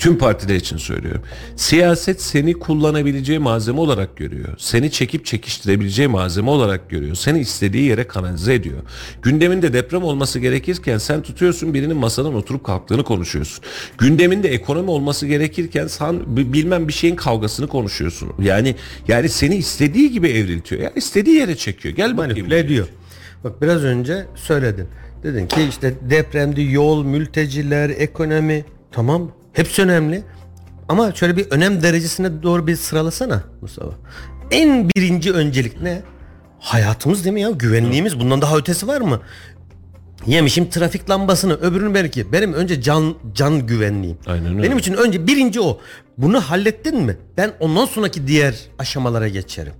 [0.00, 1.22] Tüm partiler için söylüyorum.
[1.56, 4.54] Siyaset seni kullanabileceği malzeme olarak görüyor.
[4.58, 7.14] Seni çekip çekiştirebileceği malzeme olarak görüyor.
[7.14, 8.78] Seni istediği yere kanalize ediyor.
[9.22, 13.64] Gündeminde deprem olması gerekirken sen tutuyorsun birinin masadan oturup kalktığını konuşuyorsun.
[13.98, 18.32] Gündeminde ekonomi olması gerekirken sen bilmem bir şeyin kavgasını konuşuyorsun.
[18.42, 18.74] Yani
[19.08, 20.82] yani seni istediği gibi evriltiyor.
[20.82, 21.94] Yani istediği yere çekiyor.
[21.94, 22.52] Gel bakayım.
[22.52, 22.86] ediyor.
[23.44, 24.86] Bak biraz önce söyledin.
[25.22, 30.22] Dedin ki işte depremde yol, mülteciler, ekonomi tamam Hepsi önemli.
[30.88, 33.92] Ama şöyle bir önem derecesine doğru bir sıralasana Mustafa.
[34.50, 36.02] En birinci öncelik ne?
[36.60, 37.50] Hayatımız değil mi ya?
[37.50, 38.20] Güvenliğimiz.
[38.20, 39.20] Bundan daha ötesi var mı?
[40.26, 42.32] Yemişim trafik lambasını, öbürünü belki.
[42.32, 44.18] Benim önce can can güvenliğim.
[44.26, 44.62] Aynen öyle.
[44.62, 45.80] Benim için önce birinci o.
[46.18, 47.16] Bunu hallettin mi?
[47.36, 49.72] Ben ondan sonraki diğer aşamalara geçerim.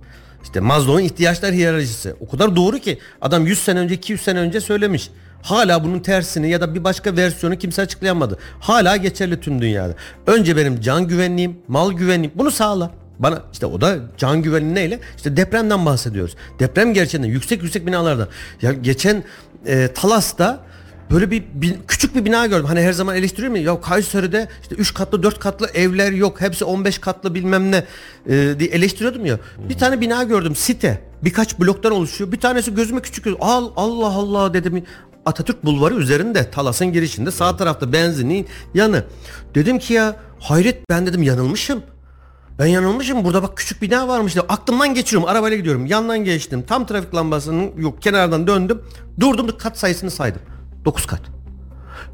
[0.43, 2.13] İşte Maslow'un ihtiyaçlar hiyerarşisi.
[2.19, 5.09] O kadar doğru ki adam 100 sene önce 200 sene önce söylemiş.
[5.41, 8.37] Hala bunun tersini ya da bir başka versiyonu kimse açıklayamadı.
[8.59, 9.93] Hala geçerli tüm dünyada.
[10.27, 12.91] Önce benim can güvenliğim, mal güvenliğim bunu sağla.
[13.19, 14.99] Bana işte o da can güvenliği neyle?
[15.17, 16.35] İşte depremden bahsediyoruz.
[16.59, 18.27] Deprem gerçekten yüksek yüksek binalarda.
[18.61, 19.23] Ya geçen
[19.65, 20.59] e, Talas'ta
[21.11, 22.65] böyle bir, bir küçük bir bina gördüm.
[22.65, 23.57] Hani her zaman eleştiriyor mu?
[23.57, 26.41] Ya Kayseri'de işte 3 katlı 4 katlı evler yok.
[26.41, 27.83] Hepsi 15 katlı bilmem ne
[28.29, 29.39] e, diye eleştiriyordum ya.
[29.69, 31.01] Bir tane bina gördüm site.
[31.23, 32.31] Birkaç bloktan oluşuyor.
[32.31, 33.25] Bir tanesi gözüme küçük.
[33.39, 34.83] Al Allah Allah dedim.
[35.25, 39.03] Atatürk Bulvarı üzerinde Talas'ın girişinde sağ tarafta benzinin yanı.
[39.55, 41.83] Dedim ki ya hayret ben dedim yanılmışım.
[42.59, 44.35] Ben yanılmışım burada bak küçük bina varmış.
[44.35, 44.45] Dedim.
[44.49, 45.85] Aklımdan geçiriyorum arabayla gidiyorum.
[45.85, 46.63] Yandan geçtim.
[46.67, 48.81] Tam trafik lambasının yok kenardan döndüm.
[49.19, 50.41] Durdum kat sayısını saydım.
[50.85, 51.21] 9 kat.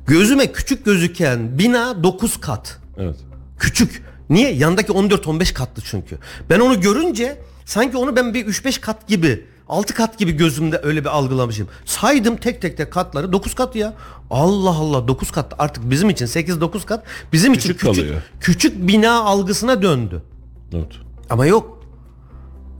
[0.07, 2.79] Gözüme küçük gözüken bina 9 kat.
[2.97, 3.15] Evet.
[3.59, 4.03] Küçük.
[4.29, 4.51] Niye?
[4.51, 6.17] Yandaki 14-15 katlı çünkü.
[6.49, 11.01] Ben onu görünce sanki onu ben bir 3-5 kat gibi 6 kat gibi gözümde öyle
[11.01, 11.68] bir algılamışım.
[11.86, 13.93] Saydım tek tek tek katları 9 kat ya.
[14.30, 17.03] Allah Allah 9 kat artık bizim için 8-9 kat
[17.34, 18.22] bizim küçük için küçük, kalıyor.
[18.39, 20.22] küçük bina algısına döndü.
[20.74, 20.91] Evet.
[21.30, 21.76] Ama yok.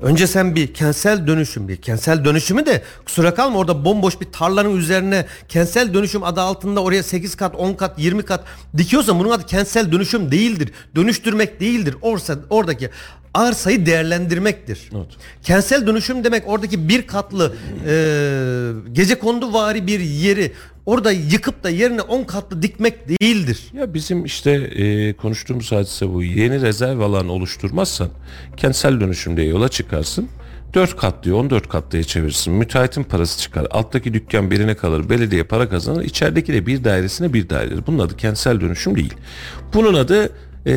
[0.02, 4.78] Önce sen bir kentsel dönüşüm bir kentsel dönüşümü de kusura kalma orada bomboş bir tarlanın
[4.78, 8.44] üzerine kentsel dönüşüm adı altında oraya 8 kat 10 kat 20 kat
[8.78, 10.72] dikiyorsan bunun adı kentsel dönüşüm değildir.
[10.96, 11.96] Dönüştürmek değildir.
[12.02, 12.90] Orsa, oradaki
[13.34, 14.90] arsayı değerlendirmektir.
[14.96, 15.08] Evet.
[15.44, 17.54] Kentsel dönüşüm demek oradaki bir katlı
[17.88, 17.94] e,
[18.92, 20.52] gece kondu vari bir yeri
[20.88, 23.68] orada yıkıp da yerine 10 katlı dikmek değildir.
[23.74, 26.24] Ya bizim işte e, konuştuğumuz hadise bu.
[26.24, 28.10] Yeni rezerv alan oluşturmazsan
[28.58, 30.30] kentsel dönüşümde yola çıkarsın.
[30.74, 32.54] 4 katlı 14 katlıya çevirsin.
[32.54, 33.68] Müteahhitin parası çıkar.
[33.72, 35.10] Alttaki dükkan birine kalır.
[35.10, 36.04] Belediye para kazanır.
[36.04, 37.88] İçerideki de bir dairesine bir daire.
[37.88, 39.14] Bunun adı kentsel dönüşüm değil.
[39.74, 40.30] Bunun adı
[40.68, 40.72] Ee,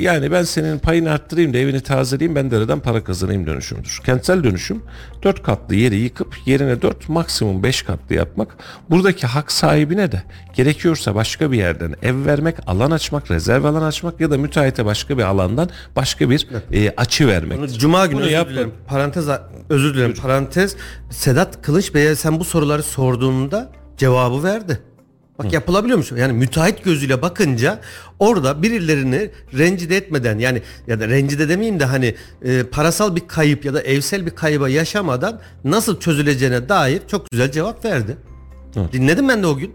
[0.00, 4.00] yani ben senin payını arttırayım da evini tazeleyeyim ben de aradan para kazanayım dönüşümüdür.
[4.06, 4.82] Kentsel dönüşüm
[5.22, 8.56] 4 katlı yeri yıkıp yerine 4 maksimum 5 katlı yapmak.
[8.90, 10.22] Buradaki hak sahibine de
[10.54, 15.18] gerekiyorsa başka bir yerden ev vermek, alan açmak, rezerv alan açmak ya da müteahhite başka
[15.18, 17.58] bir alandan başka bir e, açı vermek.
[17.58, 18.52] Bunu Cuma günü Bunu özür yapma.
[18.52, 18.72] dilerim.
[18.86, 19.26] Parantez
[19.68, 20.14] özür dilerim.
[20.14, 20.76] Parantez
[21.10, 24.80] Sedat Kılıç Bey'e sen bu soruları sorduğunda cevabı verdi.
[25.44, 26.12] Bak yapılabiliyormuş.
[26.12, 27.80] Yani müteahhit gözüyle bakınca
[28.18, 33.64] orada birilerini rencide etmeden yani ya da rencide demeyeyim de hani e, parasal bir kayıp
[33.64, 38.16] ya da evsel bir kayıba yaşamadan nasıl çözüleceğine dair çok güzel cevap verdi.
[38.92, 39.74] Dinledim ben de o gün.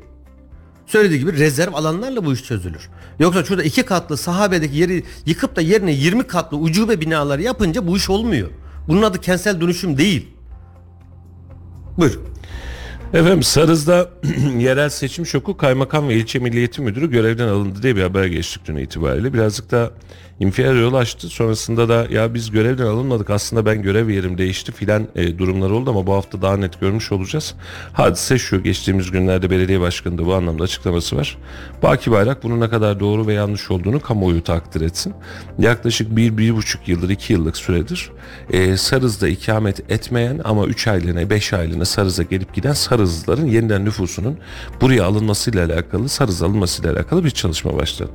[0.85, 2.89] Söylediği gibi rezerv alanlarla bu iş çözülür.
[3.19, 7.97] Yoksa şurada iki katlı sahabedeki yeri yıkıp da yerine 20 katlı ucube binalar yapınca bu
[7.97, 8.49] iş olmuyor.
[8.87, 10.27] Bunun adı kentsel dönüşüm değil.
[11.97, 12.19] Buyur.
[13.13, 14.09] Efendim Sarız'da
[14.59, 18.75] yerel seçim şoku kaymakam ve ilçe milliyeti müdürü görevden alındı diye bir haber geçtik dün
[18.75, 19.33] itibariyle.
[19.33, 19.91] Birazcık da
[20.39, 21.29] infial yol açtı.
[21.29, 25.89] Sonrasında da ya biz görevden alınmadık aslında ben görev yerim değişti filan e, durumlar oldu
[25.89, 27.53] ama bu hafta daha net görmüş olacağız.
[27.93, 31.37] Hadise şu geçtiğimiz günlerde belediye başkanı da bu anlamda açıklaması var.
[31.83, 35.13] Baki Bayrak bunun ne kadar doğru ve yanlış olduğunu kamuoyu takdir etsin.
[35.59, 38.11] Yaklaşık bir, bir buçuk yıldır, iki yıllık süredir
[38.49, 44.37] e, Sarız'da ikamet etmeyen ama 3 aylığına, 5 aylığına Sarız'a gelip giden Sarızlıların yeniden nüfusunun
[44.81, 48.11] buraya alınmasıyla alakalı, Sarız alınmasıyla alakalı bir çalışma başladı.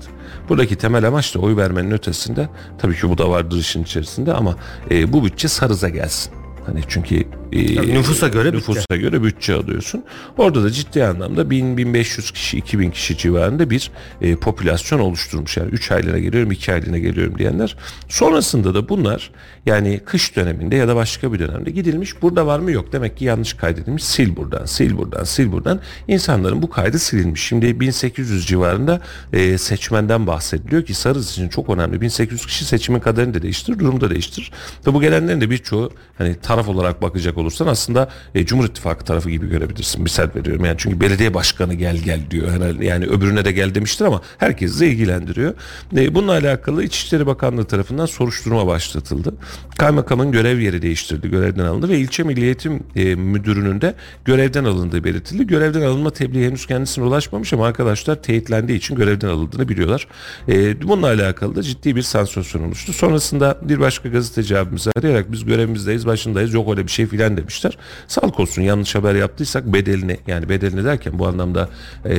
[0.49, 2.48] Buradaki temel amaç da oy vermenin ötesinde,
[2.78, 4.56] tabii ki bu da vardır işin içerisinde ama
[4.90, 6.39] e, bu bütçe Sarız'a gelsin.
[6.66, 10.04] Hani çünkü e, Tabii nüfusa göre nüfusa göre bütçe alıyorsun.
[10.38, 13.90] Orada da ciddi anlamda 1000-1500 kişi 2000 kişi civarında bir
[14.20, 15.56] e, popülasyon oluşturmuş.
[15.56, 17.76] Yani 3 aylığına geliyorum 2 aylığına geliyorum diyenler.
[18.08, 19.30] Sonrasında da bunlar
[19.66, 22.22] yani kış döneminde ya da başka bir dönemde gidilmiş.
[22.22, 22.92] Burada var mı yok.
[22.92, 24.04] Demek ki yanlış kaydedilmiş.
[24.12, 25.80] Sil buradan, sil buradan, sil buradan.
[26.08, 27.42] İnsanların bu kaydı silinmiş.
[27.42, 29.00] Şimdi 1800 civarında
[29.32, 32.00] e, seçmenden bahsediliyor ki Sarız için çok önemli.
[32.00, 34.52] 1800 kişi seçimin kaderini de değiştirir, durumu da değiştirir.
[34.86, 39.30] Ve bu gelenlerin de birçoğu hani taraf olarak bakacak olursan aslında e, Cumhur İttifakı tarafı
[39.30, 40.03] gibi görebilirsin.
[40.03, 42.84] Misal veriyorum yani çünkü belediye başkanı gel gel diyor herhalde.
[42.84, 45.55] Yani öbürüne de gel demiştir ama herkesi de ilgilendiriyor.
[45.96, 49.34] E, bununla alakalı İçişleri Bakanlığı tarafından soruşturma başlatıldı.
[49.78, 53.94] Kaymakamın görev yeri değiştirildi, görevden alındı ve ilçe Milli Eğitim e, Müdürü'nün de
[54.24, 55.46] görevden alındığı belirtildi.
[55.46, 60.07] Görevden alınma tebliği henüz kendisine ulaşmamış ama arkadaşlar teyitlendiği için görevden alındığını biliyorlar.
[60.48, 62.92] E, bununla alakalı da ciddi bir sansasyon oluştu.
[62.92, 66.07] Sonrasında bir başka gazeteci abimizi arayarak biz görevimizdeyiz,
[66.41, 67.78] başındayız, yok öyle bir şey filan demişler.
[68.09, 71.68] Sağlık olsun yanlış haber yaptıysak bedelini yani bedelini derken bu anlamda
[72.05, 72.14] e,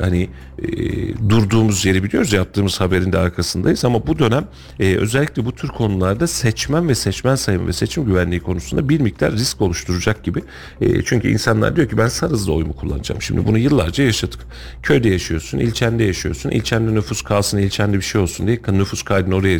[0.00, 0.68] hani e,
[1.28, 4.48] durduğumuz yeri biliyoruz yaptığımız haberin de arkasındayız ama bu dönem
[4.80, 9.32] e, özellikle bu tür konularda seçmen ve seçmen sayımı ve seçim güvenliği konusunda bir miktar
[9.32, 10.42] risk oluşturacak gibi.
[10.80, 13.22] E, çünkü insanlar diyor ki ben Sarız'da oyumu kullanacağım.
[13.22, 14.40] Şimdi bunu yıllarca yaşadık.
[14.82, 16.50] Köyde yaşıyorsun, ilçende yaşıyorsun.
[16.50, 19.54] İlçende nüfus kalsın, ilçende bir şey olsun diye nüfus kaydını oraya.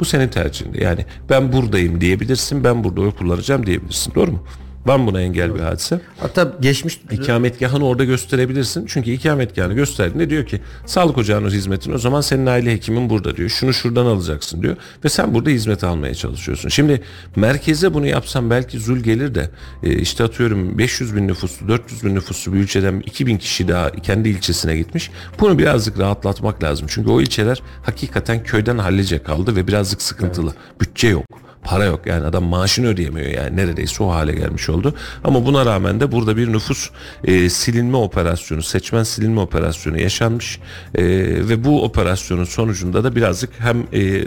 [0.00, 0.84] Bu senin tercihinde.
[0.84, 4.14] Yani ben buradayım diyebilirsin, ben burada oy kullanacağım diyebilirsin.
[4.14, 4.42] Doğru mu?
[4.86, 6.00] Var mı buna engel bir hadise?
[6.18, 8.86] Hatta geçmiş İkametgahını orada gösterebilirsin.
[8.88, 13.48] Çünkü ikametgahını gösterdiğinde diyor ki sağlık ocağının hizmetin o zaman senin aile hekimin burada diyor.
[13.48, 14.76] Şunu şuradan alacaksın diyor.
[15.04, 16.68] Ve sen burada hizmet almaya çalışıyorsun.
[16.68, 17.02] Şimdi
[17.36, 19.50] merkeze bunu yapsam belki zul gelir de
[19.82, 24.28] e, işte atıyorum 500 bin nüfuslu 400 bin nüfuslu bir ilçeden 2000 kişi daha kendi
[24.28, 25.10] ilçesine gitmiş.
[25.40, 26.86] Bunu birazcık rahatlatmak lazım.
[26.90, 30.54] Çünkü o ilçeler hakikaten köyden hallice kaldı ve birazcık sıkıntılı.
[30.80, 34.94] Bütçe yok para yok yani adam maaşını ödeyemiyor yani neredeyse o hale gelmiş oldu.
[35.24, 36.90] Ama buna rağmen de burada bir nüfus
[37.24, 40.60] e, silinme operasyonu, seçmen silinme operasyonu yaşanmış
[40.94, 41.04] E,
[41.48, 43.84] ve bu operasyonun sonucunda da birazcık hem e,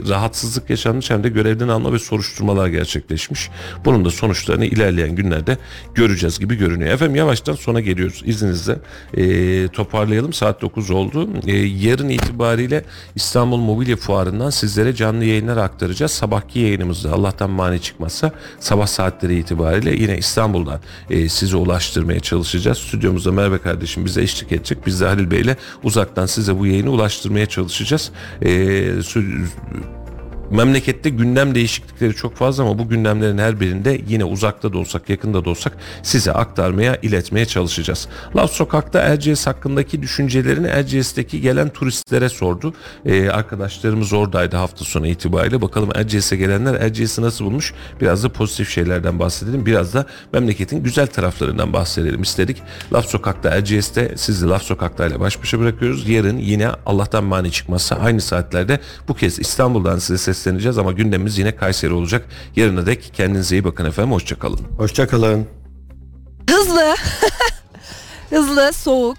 [0.09, 3.49] rahatsızlık yaşanmış hem de görevden alma ve soruşturmalar gerçekleşmiş.
[3.86, 5.57] Bunun da sonuçlarını ilerleyen günlerde
[5.95, 6.91] göreceğiz gibi görünüyor.
[6.91, 8.75] Efendim yavaştan sona geliyoruz izninizle.
[9.13, 11.29] E, toparlayalım saat 9 oldu.
[11.47, 12.84] E, yarın itibariyle
[13.15, 16.11] İstanbul Mobilya Fuarı'ndan sizlere canlı yayınlar aktaracağız.
[16.11, 22.78] Sabahki yayınımızda Allah'tan mani çıkmazsa sabah saatleri itibariyle yine İstanbul'dan e, size ulaştırmaya çalışacağız.
[22.78, 24.78] Stüdyomuzda Merve kardeşim bize eşlik edecek.
[24.86, 28.11] Biz de Halil Bey'le uzaktan size bu yayını ulaştırmaya çalışacağız.
[28.41, 28.49] E,
[30.53, 35.45] Memlekette gündem değişiklikleri çok fazla ama bu gündemlerin her birinde yine uzakta da olsak yakında
[35.45, 35.73] da olsak
[36.03, 38.07] size aktarmaya iletmeye çalışacağız.
[38.35, 42.73] Laf Sokak'ta Erciyes hakkındaki düşüncelerini Erciyes'teki gelen turistlere sordu.
[43.05, 45.61] Ee, arkadaşlarımız oradaydı hafta sonu itibariyle.
[45.61, 47.73] Bakalım Erciyes'e gelenler Erciyes'i nasıl bulmuş?
[48.01, 49.65] Biraz da pozitif şeylerden bahsedelim.
[49.65, 52.61] Biraz da memleketin güzel taraflarından bahsedelim istedik.
[52.93, 56.09] Laf Sokak'ta Erciyes'te sizi Laf Sokak'ta ile baş başa bırakıyoruz.
[56.09, 61.55] Yarın yine Allah'tan mani çıkmazsa aynı saatlerde bu kez İstanbul'dan size sesleneceğiz ama gündemimiz yine
[61.55, 62.25] Kayseri olacak.
[62.55, 64.11] Yarına dek kendinize iyi bakın efendim.
[64.11, 64.59] Hoşçakalın.
[64.77, 65.47] Hoşçakalın.
[66.49, 66.95] Hızlı.
[68.29, 69.17] Hızlı, soğuk.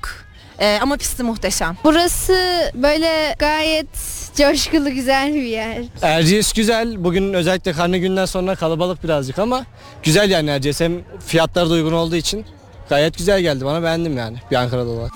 [0.58, 1.76] Ee, ama pisti muhteşem.
[1.84, 2.34] Burası
[2.74, 3.86] böyle gayet
[4.36, 5.84] coşkulu güzel bir yer.
[6.02, 7.04] Erciyes güzel.
[7.04, 9.64] Bugün özellikle karne günden sonra kalabalık birazcık ama
[10.02, 10.80] güzel yani Erciyes.
[10.80, 10.92] Hem
[11.26, 12.44] fiyatları da uygun olduğu için
[12.88, 15.12] gayet güzel geldi bana beğendim yani bir Ankara'da olarak.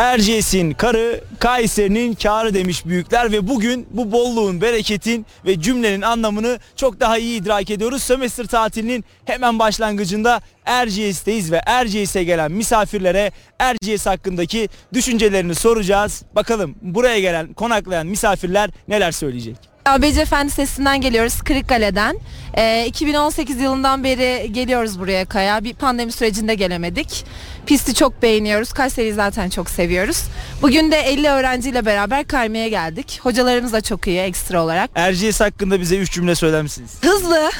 [0.00, 7.00] Erciyes'in karı Kayseri'nin karı demiş büyükler ve bugün bu bolluğun, bereketin ve cümlenin anlamını çok
[7.00, 8.02] daha iyi idrak ediyoruz.
[8.02, 16.22] Sömestr tatilinin hemen başlangıcında Erciyes'teyiz ve Erciyes'e gelen misafirlere Erciyes hakkındaki düşüncelerini soracağız.
[16.34, 19.69] Bakalım buraya gelen, konaklayan misafirler neler söyleyecek?
[19.86, 22.20] ABC Efendi Sesi'nden geliyoruz Kırıkkale'den.
[22.54, 25.64] Ee, 2018 yılından beri geliyoruz buraya Kaya.
[25.64, 27.24] Bir pandemi sürecinde gelemedik.
[27.66, 28.72] Pisti çok beğeniyoruz.
[28.72, 30.22] Kayseri'yi zaten çok seviyoruz.
[30.62, 33.20] Bugün de 50 öğrenciyle beraber kaymaya geldik.
[33.22, 34.90] Hocalarımız da çok iyi ekstra olarak.
[34.94, 36.90] Erciyes hakkında bize 3 cümle söyler misiniz?
[37.02, 37.50] Hızlı,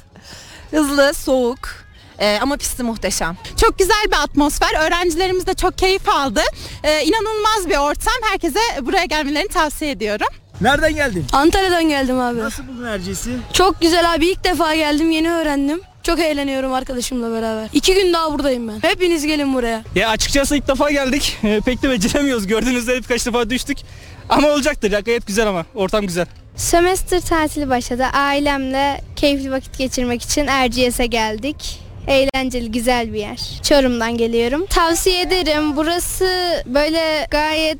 [0.70, 1.86] hızlı, soğuk
[2.18, 3.36] ee, ama pisti muhteşem.
[3.56, 4.86] Çok güzel bir atmosfer.
[4.86, 6.40] Öğrencilerimiz de çok keyif aldı.
[6.84, 8.14] Ee, inanılmaz bir ortam.
[8.22, 10.26] Herkese buraya gelmelerini tavsiye ediyorum.
[10.60, 11.24] Nereden geldin?
[11.32, 12.38] Antalya'dan geldim abi.
[12.38, 13.30] Nasıl buldun Erciyes'i?
[13.52, 15.80] Çok güzel abi ilk defa geldim yeni öğrendim.
[16.02, 17.68] Çok eğleniyorum arkadaşımla beraber.
[17.72, 18.88] İki gün daha buradayım ben.
[18.88, 19.82] Hepiniz gelin buraya.
[19.94, 21.38] Ya açıkçası ilk defa geldik.
[21.64, 22.46] Pek de beceremiyoruz.
[22.46, 23.78] Gördüğünüz üzere birkaç defa düştük.
[24.28, 26.26] Ama olacaktır ya gayet güzel ama ortam güzel.
[26.56, 28.04] Sömestr tatili başladı.
[28.12, 31.80] Ailemle keyifli vakit geçirmek için Erciyes'e geldik.
[32.08, 33.38] Eğlenceli güzel bir yer.
[33.68, 34.66] Çorum'dan geliyorum.
[34.66, 35.76] Tavsiye ederim.
[35.76, 36.26] Burası
[36.66, 37.78] böyle gayet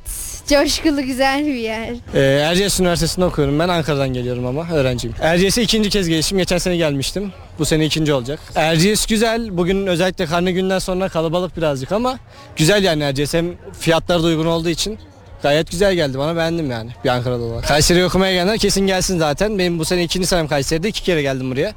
[0.49, 1.95] coşkulu güzel bir yer.
[2.15, 5.17] Ee, Erciyes Üniversitesi'nde okuyorum ben Ankara'dan geliyorum ama öğrenciyim.
[5.21, 6.39] Erciyes'e ikinci kez gelişim.
[6.39, 7.33] Geçen sene gelmiştim.
[7.59, 8.41] Bu sene ikinci olacak.
[8.55, 9.57] Erciyes güzel.
[9.57, 12.19] Bugün özellikle karne günden sonra kalabalık birazcık ama
[12.57, 13.35] güzel yani Erciyes.
[13.35, 13.47] Hem
[13.81, 14.99] fiyatları da uygun olduğu için
[15.43, 17.69] gayet güzel geldi bana beğendim yani bir Ankara'da olarak.
[17.69, 19.59] Kayseri'ye okumaya gelenler kesin gelsin zaten.
[19.59, 21.73] Benim bu sene ikinci senem Kayseri'de iki kere geldim buraya.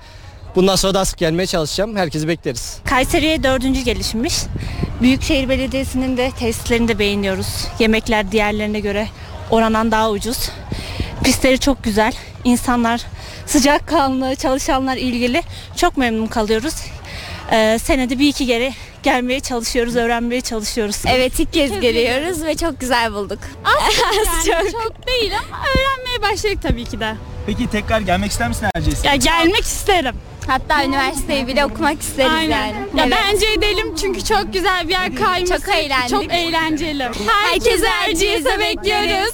[0.55, 1.95] Bundan sonra da sık gelmeye çalışacağım.
[1.95, 2.77] Herkesi bekleriz.
[2.85, 4.33] Kayseri'ye dördüncü gelişmiş.
[5.01, 7.67] Büyükşehir Belediyesi'nin de tesislerini de beğeniyoruz.
[7.79, 9.07] Yemekler diğerlerine göre
[9.49, 10.49] oranan daha ucuz.
[11.23, 12.13] Pistleri çok güzel.
[12.43, 13.01] İnsanlar
[13.45, 15.41] sıcakkanlı, çalışanlar ilgili.
[15.75, 16.73] Çok memnun kalıyoruz.
[17.51, 18.73] Ee, senede bir iki kere
[19.03, 21.01] gelmeye çalışıyoruz, öğrenmeye çalışıyoruz.
[21.07, 23.39] Evet ilk kez geliyoruz ve çok güzel bulduk.
[24.45, 25.07] Yani çok.
[25.07, 27.15] değil ama öğrenmeye başladık tabii ki de.
[27.45, 29.07] Peki tekrar gelmek ister misin Erciyes'e?
[29.07, 30.15] Ya gelmek isterim.
[30.49, 32.65] Hatta üniversiteyi bile okumak isteriz Aynen.
[32.67, 32.75] yani.
[32.95, 33.17] Ya Evet.
[33.27, 35.65] bence edelim çünkü çok güzel bir yer kayması.
[35.65, 36.09] Çok eğlendik.
[36.09, 37.09] Çok eğlenceli.
[37.27, 39.33] Herkese Erciyes'e bekliyoruz.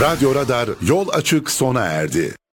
[0.00, 2.34] Radyo Radar yol açık sona erdi.